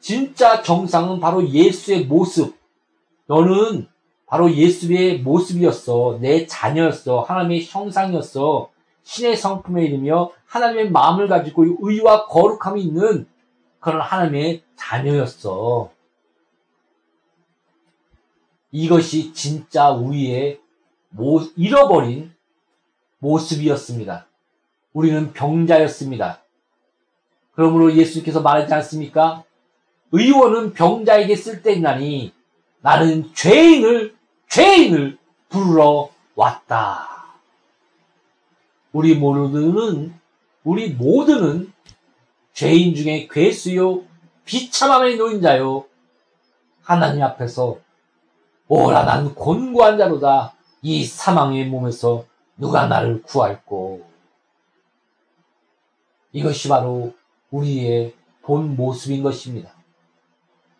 진짜 0.00 0.62
정상은 0.62 1.20
바로 1.20 1.48
예수의 1.48 2.06
모습. 2.06 2.56
너는 3.26 3.88
바로 4.26 4.50
예수의 4.50 5.20
모습이었어. 5.20 6.18
내 6.20 6.46
자녀였어. 6.46 7.20
하나님의 7.20 7.66
형상이었어. 7.66 8.70
신의 9.02 9.36
성품에 9.36 9.84
이르며 9.84 10.30
하나님의 10.46 10.90
마음을 10.90 11.28
가지고 11.28 11.64
의와 11.80 12.26
거룩함이 12.26 12.82
있는 12.82 13.26
그런 13.78 14.00
하나님의 14.00 14.62
자녀였어. 14.76 15.90
이것이 18.70 19.34
진짜 19.34 19.90
우리의 19.90 20.61
모, 21.12 21.40
잃어버린 21.56 22.32
모습이었습니다. 23.18 24.26
우리는 24.92 25.32
병자였습니다. 25.32 26.42
그러므로 27.54 27.94
예수님께서 27.94 28.40
말하지 28.40 28.72
않습니까? 28.74 29.44
의원은 30.10 30.72
병자에게 30.72 31.36
쓸데있나니 31.36 32.32
나는 32.80 33.32
죄인을 33.34 34.14
죄인을 34.48 35.18
부르러 35.48 36.10
왔다. 36.34 37.08
우리 38.92 39.14
모두는 39.14 40.14
우리 40.64 40.90
모두는 40.90 41.72
죄인 42.52 42.94
중에 42.94 43.28
괴수요 43.30 44.02
비참함의 44.44 45.16
노인자요 45.16 45.86
하나님 46.82 47.22
앞에서 47.22 47.78
오라 48.68 49.04
난 49.04 49.34
곤고한 49.34 49.96
자로다 49.98 50.54
이 50.82 51.04
사망의 51.04 51.66
몸에서 51.66 52.24
누가 52.56 52.86
나를 52.86 53.22
구할꼬 53.22 54.04
이것이 56.32 56.68
바로 56.68 57.14
우리의 57.50 58.14
본 58.42 58.74
모습인 58.74 59.22
것입니다. 59.22 59.72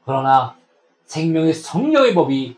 그러나 0.05 0.57
생명의 1.05 1.55
성령의 1.55 2.15
법이 2.15 2.57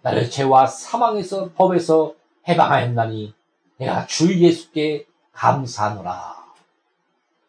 나를 0.00 0.30
죄와 0.30 0.66
사망에서 0.66 1.50
법에서 1.52 2.14
해방하였나니 2.48 3.34
내가 3.76 4.06
주 4.06 4.32
예수께 4.34 5.06
감사하노라. 5.32 6.46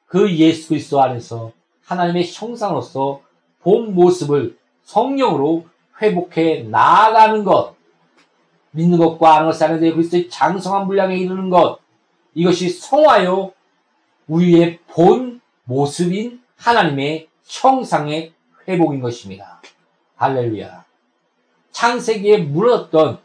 그 0.07 0.35
예수 0.35 0.69
그리스도 0.69 1.01
안에서 1.01 1.53
하나님의 1.85 2.29
형상으로서 2.33 3.21
본 3.61 3.95
모습을 3.95 4.57
성령으로 4.83 5.65
회복해 6.01 6.63
나아가는 6.63 7.43
것, 7.43 7.76
믿는 8.71 8.97
것과 8.97 9.37
아는 9.37 9.47
것을 9.47 9.79
데 9.79 9.91
그리스도의 9.91 10.29
장성한 10.29 10.87
분량에 10.87 11.15
이르는 11.17 11.49
것, 11.49 11.79
이것이 12.33 12.69
성화요 12.69 13.53
우리의 14.27 14.79
본 14.87 15.41
모습인 15.63 16.41
하나님의 16.57 17.27
형상의 17.45 18.33
회복인 18.67 19.01
것입니다. 19.01 19.61
할렐루야. 20.15 20.85
창세기에 21.71 22.39
물었던 22.39 23.19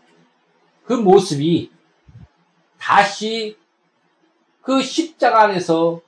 그 0.84 0.92
모습이 0.92 1.70
다시 2.78 3.56
그 4.60 4.82
십자가 4.82 5.42
안에서 5.42 6.00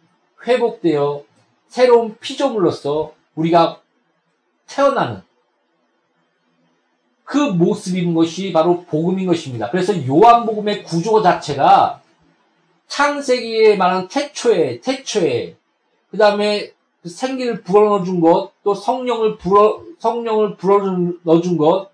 회복되어 0.46 1.24
새로운 1.68 2.16
피조물로서 2.18 3.14
우리가 3.34 3.80
태어나는 4.66 5.22
그 7.24 7.38
모습인 7.38 8.14
것이 8.14 8.52
바로 8.52 8.82
복음인 8.84 9.26
것입니다. 9.26 9.70
그래서 9.70 9.94
요한복음의 10.06 10.84
구조 10.84 11.22
자체가 11.22 12.00
창세기에 12.86 13.76
말하는 13.76 14.08
태초에, 14.08 14.80
태초에, 14.80 15.56
그 16.10 16.18
다음에 16.18 16.70
그 17.02 17.08
생기를 17.08 17.62
불어넣어준 17.62 18.20
것, 18.20 18.52
또 18.62 18.74
성령을 18.74 19.38
불어, 19.38 19.82
성령을 19.98 20.56
불어넣어준 20.56 21.56
것, 21.56 21.90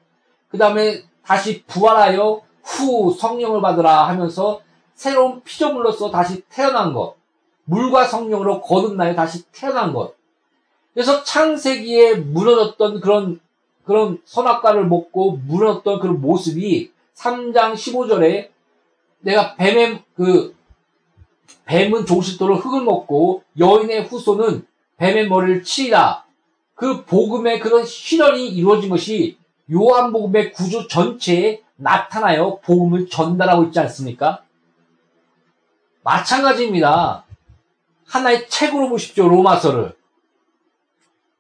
그 0.50 0.58
다음에 0.58 1.02
다시 1.24 1.62
부활하여 1.64 2.42
후 2.62 3.16
성령을 3.18 3.60
받으라 3.60 4.08
하면서 4.08 4.60
새로운 4.94 5.42
피조물로서 5.42 6.10
다시 6.10 6.42
태어난 6.50 6.92
것, 6.92 7.14
물과 7.64 8.04
성령으로 8.04 8.60
거듭나여 8.60 9.14
다시 9.14 9.44
태어난 9.52 9.92
것. 9.92 10.14
그래서 10.92 11.22
창세기에 11.22 12.16
무너졌던 12.16 13.00
그런, 13.00 13.40
그런 13.91 14.22
선악과를 14.24 14.86
먹고 14.86 15.41
무너졌던 15.49 15.99
그런 15.99 16.20
모습이 16.20 16.93
3장 17.16 17.72
15절에 17.74 18.51
내가 19.18 19.57
뱀의 19.57 20.05
그, 20.14 20.55
뱀은 21.64 22.07
종실도로 22.07 22.59
흙을 22.59 22.82
먹고 22.84 23.43
여인의 23.59 24.05
후손은 24.05 24.64
뱀의 24.97 25.26
머리를 25.26 25.64
치리라. 25.64 26.24
그 26.76 27.05
복음의 27.05 27.59
그런 27.59 27.84
실현이 27.84 28.51
이루어진 28.51 28.91
것이 28.91 29.36
요한복음의 29.72 30.53
구조 30.53 30.86
전체에 30.86 31.62
나타나요. 31.74 32.61
복음을 32.61 33.09
전달하고 33.09 33.64
있지 33.64 33.80
않습니까? 33.80 34.45
마찬가지입니다. 36.05 37.24
하나의 38.07 38.49
책으로 38.49 38.88
보십시오. 38.88 39.28
로마서를. 39.28 39.97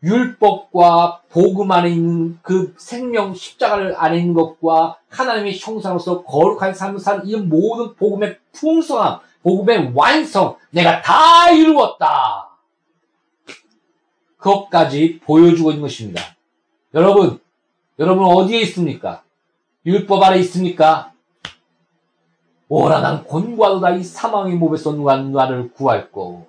율법과 0.02 1.22
복음 1.28 1.70
안에 1.72 1.90
있는 1.90 2.38
그 2.42 2.74
생명 2.78 3.34
십자가를 3.34 3.94
안에 3.98 4.18
있는 4.18 4.34
것과 4.34 4.98
하나님의 5.08 5.58
형상으로서 5.58 6.22
거룩한 6.22 6.74
삶을 6.74 6.98
사는 6.98 7.26
이 7.26 7.36
모든 7.36 7.94
복음의 7.94 8.38
풍성함, 8.52 9.20
복음의 9.42 9.92
완성, 9.94 10.56
내가 10.70 11.02
다 11.02 11.50
이루었다. 11.50 12.48
그것까지 14.38 15.20
보여주고 15.24 15.70
있는 15.70 15.82
것입니다. 15.82 16.22
여러분, 16.94 17.38
여러분 17.98 18.24
어디에 18.24 18.60
있습니까? 18.62 19.22
율법 19.84 20.22
아래 20.22 20.38
있습니까? 20.38 21.12
오라 22.68 23.00
난 23.00 23.24
곤과도다 23.24 23.90
이 23.96 24.04
사망의 24.04 24.54
몸에서 24.54 24.92
누가 24.92 25.16
나를 25.16 25.72
구할꼬. 25.72 26.46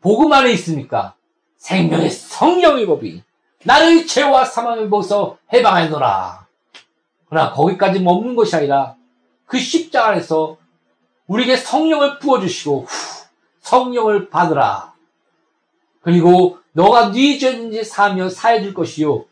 복음 0.00 0.32
안에 0.32 0.52
있습니까? 0.52 1.14
생명의 1.62 2.10
성령의 2.10 2.86
법이 2.86 3.22
나를 3.64 4.04
죄와 4.04 4.44
사망의 4.44 4.86
몸에서 4.86 5.38
해방하노라. 5.52 6.44
그러나 7.28 7.52
거기까지 7.52 8.00
머무는 8.00 8.34
것이 8.34 8.56
아니라 8.56 8.96
그 9.46 9.58
십자가 9.58 10.08
안에서 10.08 10.56
우리에게 11.28 11.56
성령을 11.56 12.18
부어주시고 12.18 12.86
후, 12.88 13.26
성령을 13.60 14.28
받으라. 14.28 14.92
그리고 16.00 16.58
너가 16.72 17.12
네 17.12 17.38
죄든지 17.38 17.84
사며 17.84 18.28
사해줄 18.28 18.74
것이요. 18.74 19.24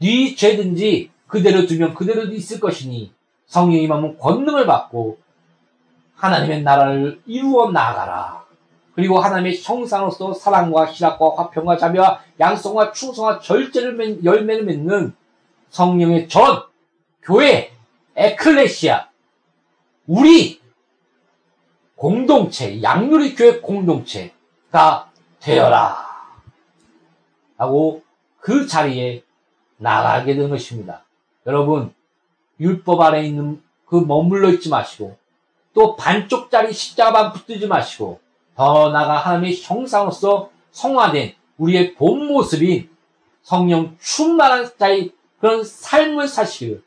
네 0.00 0.34
죄든지 0.34 1.12
그대로 1.28 1.66
두면 1.66 1.94
그대로 1.94 2.24
있을 2.24 2.58
것이니 2.58 3.12
성령이 3.46 3.84
임하면 3.84 4.18
권능을 4.18 4.66
받고 4.66 5.18
하나님의 6.16 6.62
나라를 6.62 7.20
이루어 7.26 7.70
나가라. 7.70 8.44
그리고 8.96 9.20
하나님의 9.20 9.60
형상으로서 9.62 10.32
사랑과 10.32 10.86
희락과 10.86 11.34
화평과 11.36 11.76
자비와 11.76 12.22
양성과 12.40 12.92
충성과 12.92 13.40
절제를 13.40 13.92
맺, 13.92 14.24
열매를 14.24 14.64
맺는 14.64 15.14
성령의 15.68 16.30
전, 16.30 16.62
교회, 17.22 17.72
에클레시아, 18.16 19.08
우리 20.06 20.62
공동체, 21.94 22.82
양률의 22.82 23.34
교회 23.34 23.60
공동체가 23.60 25.10
되어라. 25.40 26.06
하고 27.58 28.02
그 28.40 28.66
자리에 28.66 29.22
나가게 29.76 30.36
된 30.36 30.48
것입니다. 30.48 31.02
여러분, 31.46 31.92
율법 32.58 32.98
아래 33.02 33.26
있는 33.26 33.62
그 33.84 33.96
머물러 33.96 34.48
있지 34.52 34.70
마시고, 34.70 35.18
또 35.74 35.96
반쪽짜리 35.96 36.72
십자가만 36.72 37.34
붙들지 37.34 37.66
마시고, 37.66 38.20
더 38.56 38.88
나아가 38.88 39.18
하나님의 39.18 39.60
형상으로서 39.62 40.50
성화된 40.72 41.34
우리의 41.58 41.94
본 41.94 42.26
모습인 42.26 42.88
성령 43.42 43.96
충만한 44.00 44.70
자의 44.78 45.12
그런 45.40 45.62
삶을 45.62 46.26
사시기를 46.26 46.82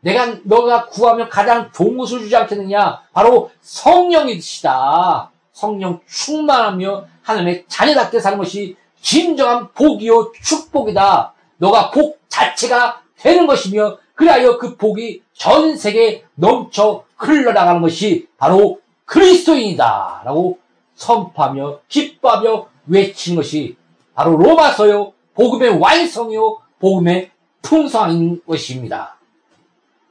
내가 0.00 0.36
너가 0.44 0.86
구하면 0.86 1.28
가장 1.28 1.70
좋은 1.72 1.98
것을 1.98 2.20
주지 2.20 2.36
않겠느냐? 2.36 3.02
바로 3.12 3.50
성령이시다. 3.60 5.30
성령 5.52 6.00
충만하며 6.08 7.06
하나님의 7.22 7.64
자녀답게 7.66 8.20
사는 8.20 8.38
것이 8.38 8.76
진정한 9.00 9.72
복이요 9.72 10.32
축복이다. 10.40 11.34
너가 11.56 11.90
복 11.90 12.20
자체가 12.28 13.02
되는 13.16 13.46
것이며 13.46 13.98
그리하여 14.14 14.58
그 14.58 14.76
복이 14.76 15.22
전 15.32 15.76
세계에 15.76 16.24
넘쳐 16.36 17.04
흘러나가는 17.16 17.80
것이 17.80 18.28
바로 18.38 18.80
그리스도인이다. 19.04 20.22
라고 20.24 20.58
선포하며 20.98 21.80
기뻐하며 21.88 22.68
외치는 22.88 23.36
것이 23.36 23.76
바로 24.14 24.36
로마서요 24.36 25.12
복음의 25.34 25.78
완성이요 25.78 26.58
복음의 26.80 27.30
풍성인 27.62 28.42
것입니다. 28.46 29.16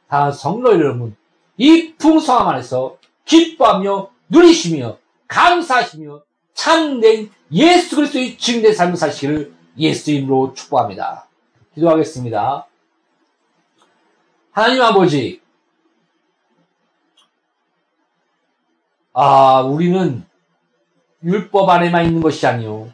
다 0.07 0.31
성도 0.31 0.71
여러분, 0.71 1.15
이 1.57 1.93
풍성함 1.95 2.47
안에서 2.47 2.97
기뻐하며 3.25 4.09
누리시며 4.29 4.97
감사하시며 5.27 6.21
참된 6.53 7.29
예수 7.51 7.95
그리스도의 7.95 8.37
증된 8.37 8.73
삶을 8.73 8.95
사시기를 8.95 9.53
예수 9.77 10.11
이름으로 10.11 10.53
축복합니다. 10.53 11.27
기도하겠습니다. 11.75 12.67
하나님 14.51 14.81
아버지, 14.81 15.41
아, 19.13 19.61
우리는 19.61 20.26
율법 21.23 21.69
안에만 21.69 22.05
있는 22.05 22.21
것이 22.21 22.45
아니요. 22.45 22.91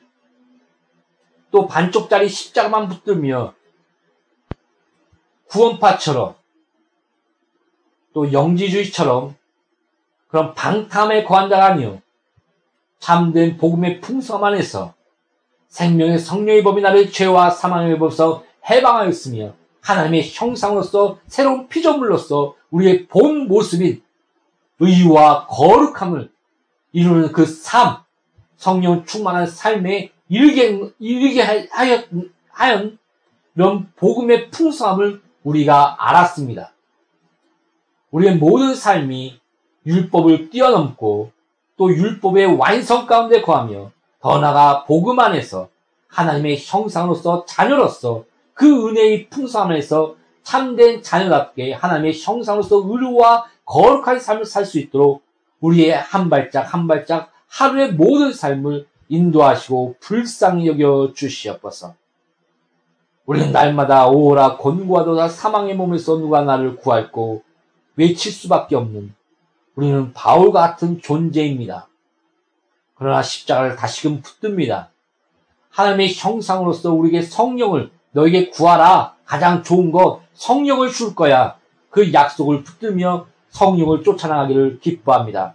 또 1.52 1.68
반쪽짜리 1.68 2.30
십자가만 2.30 2.90
붙들며 2.90 3.54
구원파처럼 5.48 6.36
또 8.14 8.32
영지주의처럼 8.32 9.36
그런 10.28 10.54
방탐에 10.56 11.24
거한 11.24 11.50
자가 11.50 11.66
아니요. 11.66 12.02
참된 13.00 13.58
복음의 13.58 14.02
풍성 14.02 14.44
안에서 14.46 14.94
생명의 15.68 16.20
성령의 16.20 16.64
법이 16.64 16.82
나를 16.82 17.12
죄와 17.12 17.50
사망의 17.50 18.00
법에서 18.00 18.44
해방하였으며 18.70 19.54
하나님의 19.82 20.30
형상으로서 20.32 21.20
새로운 21.28 21.68
피조물로서 21.68 22.56
우리의 22.72 23.08
본 23.08 23.48
모습인 23.48 24.02
의와 24.80 25.48
거룩함을 25.48 26.32
이루는 26.94 27.32
그 27.32 27.46
삶, 27.46 28.03
성령 28.64 29.04
충만한 29.04 29.46
삶에 29.46 30.12
이르게, 30.30 30.80
이르게 30.98 31.42
하여, 31.42 32.02
하연 32.50 32.98
복음의 33.98 34.52
풍성함을 34.52 35.22
우리가 35.44 35.98
알았습니다. 36.00 36.72
우리의 38.12 38.38
모든 38.38 38.74
삶이 38.74 39.38
율법을 39.86 40.50
뛰어넘고 40.50 41.32
또 41.76 41.94
율법의 41.94 42.56
완성 42.58 43.06
가운데 43.06 43.42
거하며 43.42 43.92
더 44.22 44.40
나아가 44.40 44.86
복음 44.86 45.20
안에서 45.20 45.68
하나님의 46.08 46.58
형상으로서 46.64 47.44
자녀로서 47.46 48.24
그 48.54 48.88
은혜의 48.88 49.28
풍성 49.28 49.72
안에서 49.72 50.16
참된 50.44 51.04
자녀답게 51.04 51.74
하나님의 51.74 52.18
형상으로서 52.18 52.78
의로와 52.78 53.46
거룩한 53.66 54.22
삶을 54.22 54.46
살 54.46 54.66
수 54.66 54.80
있도록 54.80 55.22
우리의 55.60 55.92
한 55.98 56.30
발짝 56.30 56.74
한 56.74 56.88
발짝 56.88 57.33
하루의 57.54 57.94
모든 57.94 58.34
삶을 58.34 58.88
인도하시고 59.10 59.98
불쌍히 60.00 60.68
여겨 60.68 61.14
주시옵소서. 61.16 61.94
우리는 63.26 63.52
날마다 63.52 64.08
오라 64.08 64.58
곤고하도다 64.58 65.30
사망의 65.30 65.76
몸에서 65.76 66.18
누가 66.18 66.42
나를 66.42 66.78
구할고 66.78 67.44
외칠 67.96 68.32
수밖에 68.32 68.76
없는 68.76 69.14
우리는 69.76 70.14
바울 70.14 70.52
같은 70.52 71.00
존재입니다. 71.00 71.88
그러나 72.96 73.22
십자가를 73.22 73.76
다시금 73.76 74.22
붙듭니다. 74.22 74.90
하나님의 75.70 76.14
형상으로서 76.16 76.92
우리에게 76.92 77.22
성령을 77.22 77.92
너에게 78.12 78.50
구하라. 78.50 79.16
가장 79.26 79.62
좋은 79.62 79.92
것 79.92 80.22
성령을 80.34 80.92
줄 80.92 81.14
거야. 81.14 81.58
그 81.92 82.12
약속을 82.14 82.64
붙들며 82.64 83.28
성령을 83.50 84.04
쫓아나가기를 84.04 84.80
기뻐합니다. 84.80 85.54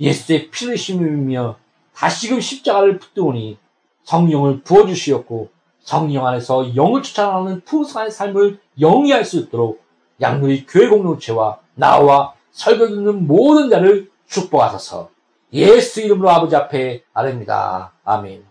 예수의 0.00 0.50
피르심이며 0.50 1.56
다시금 1.94 2.40
십자가를 2.40 2.98
붙들오니 2.98 3.58
성령을 4.04 4.62
부어주시었고 4.62 5.50
성령 5.80 6.26
안에서 6.26 6.76
영을 6.76 7.02
쫓아나가는 7.02 7.60
풍성한 7.64 8.10
삶을 8.10 8.60
영위할 8.80 9.24
수 9.24 9.38
있도록 9.38 9.82
양누리 10.20 10.66
교회 10.66 10.88
공동체와 10.88 11.58
나와 11.74 12.34
설교 12.52 12.88
듣는 12.88 13.26
모든 13.26 13.70
자를 13.70 14.10
축복하소서. 14.26 15.10
예수 15.52 16.02
이름으로 16.02 16.28
아버지 16.28 16.54
앞에 16.54 17.02
아뢰니다 17.14 17.92
아멘. 18.04 18.47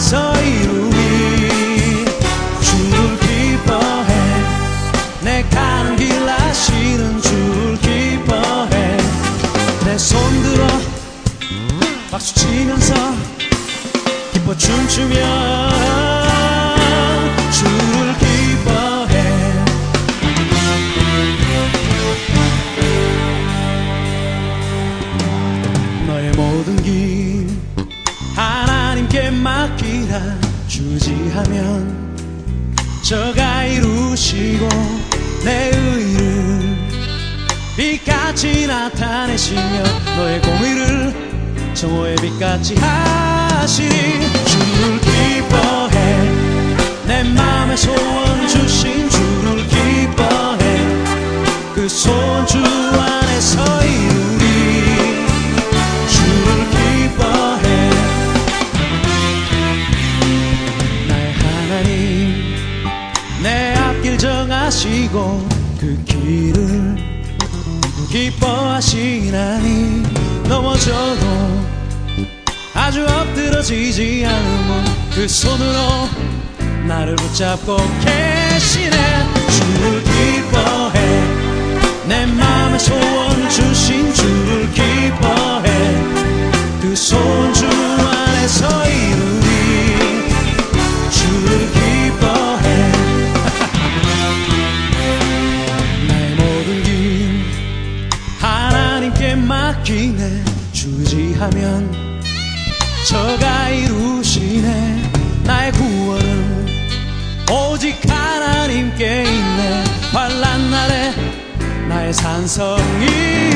안 0.00 0.29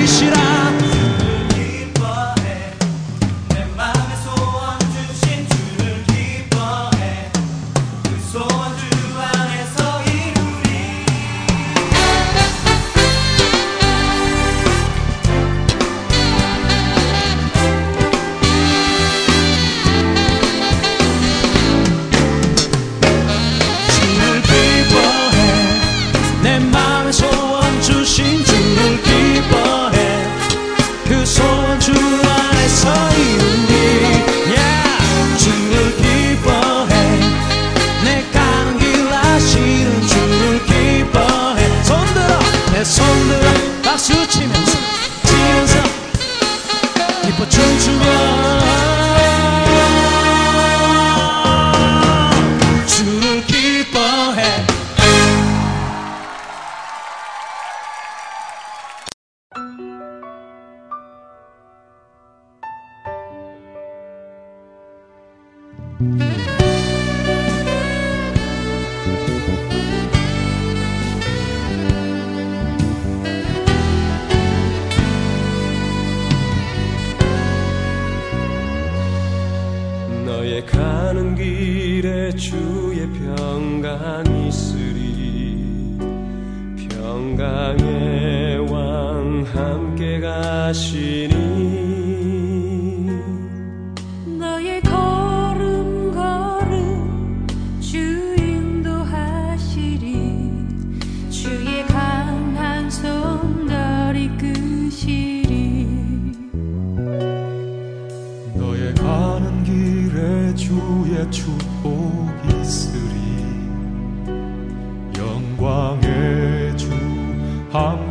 산 0.07 0.84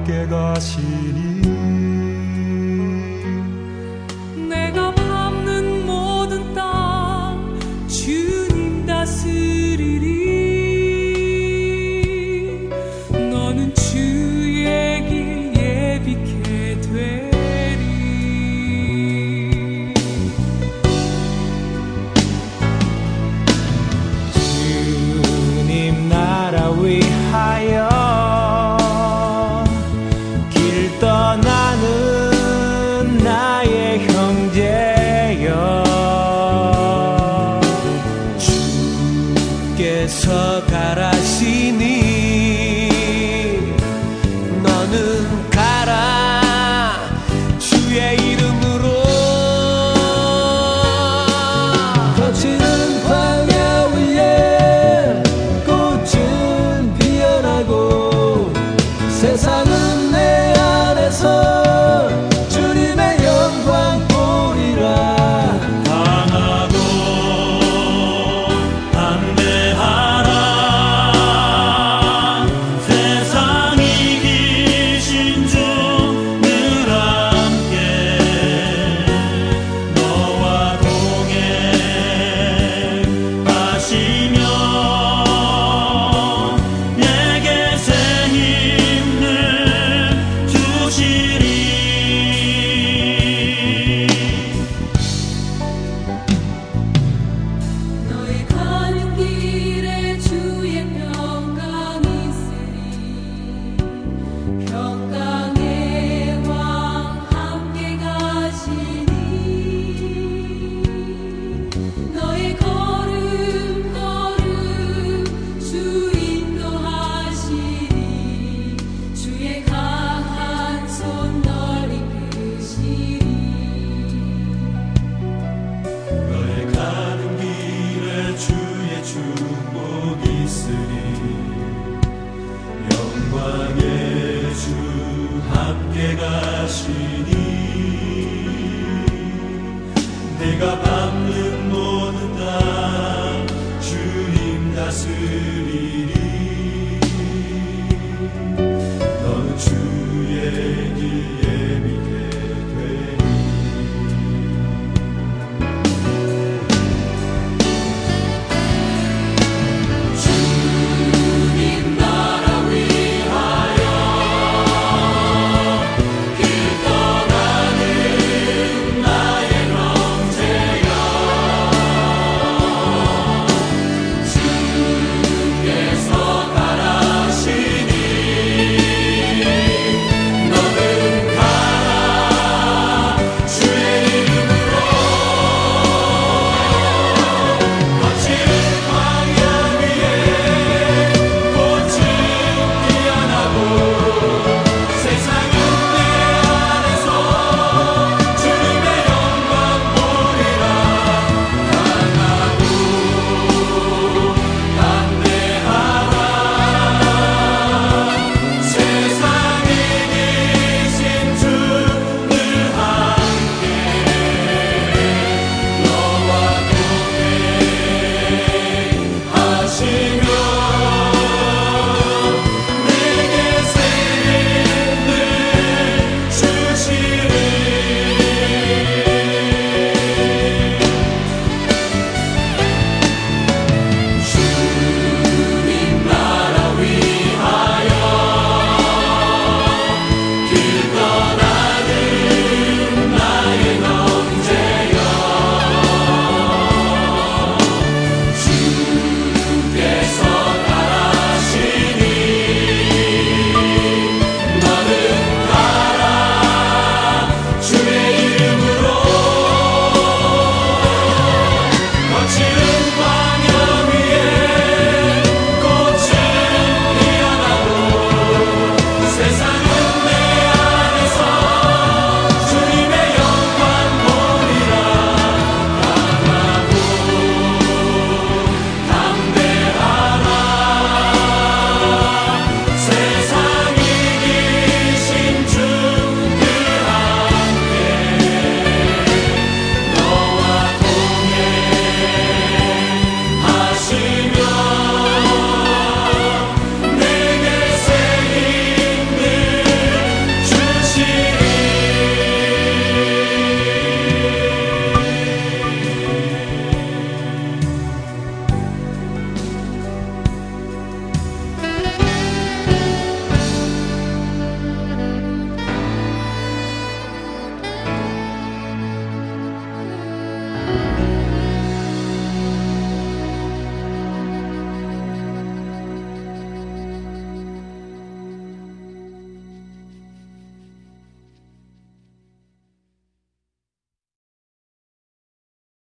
함께 0.04 0.28
가시니 0.28 1.33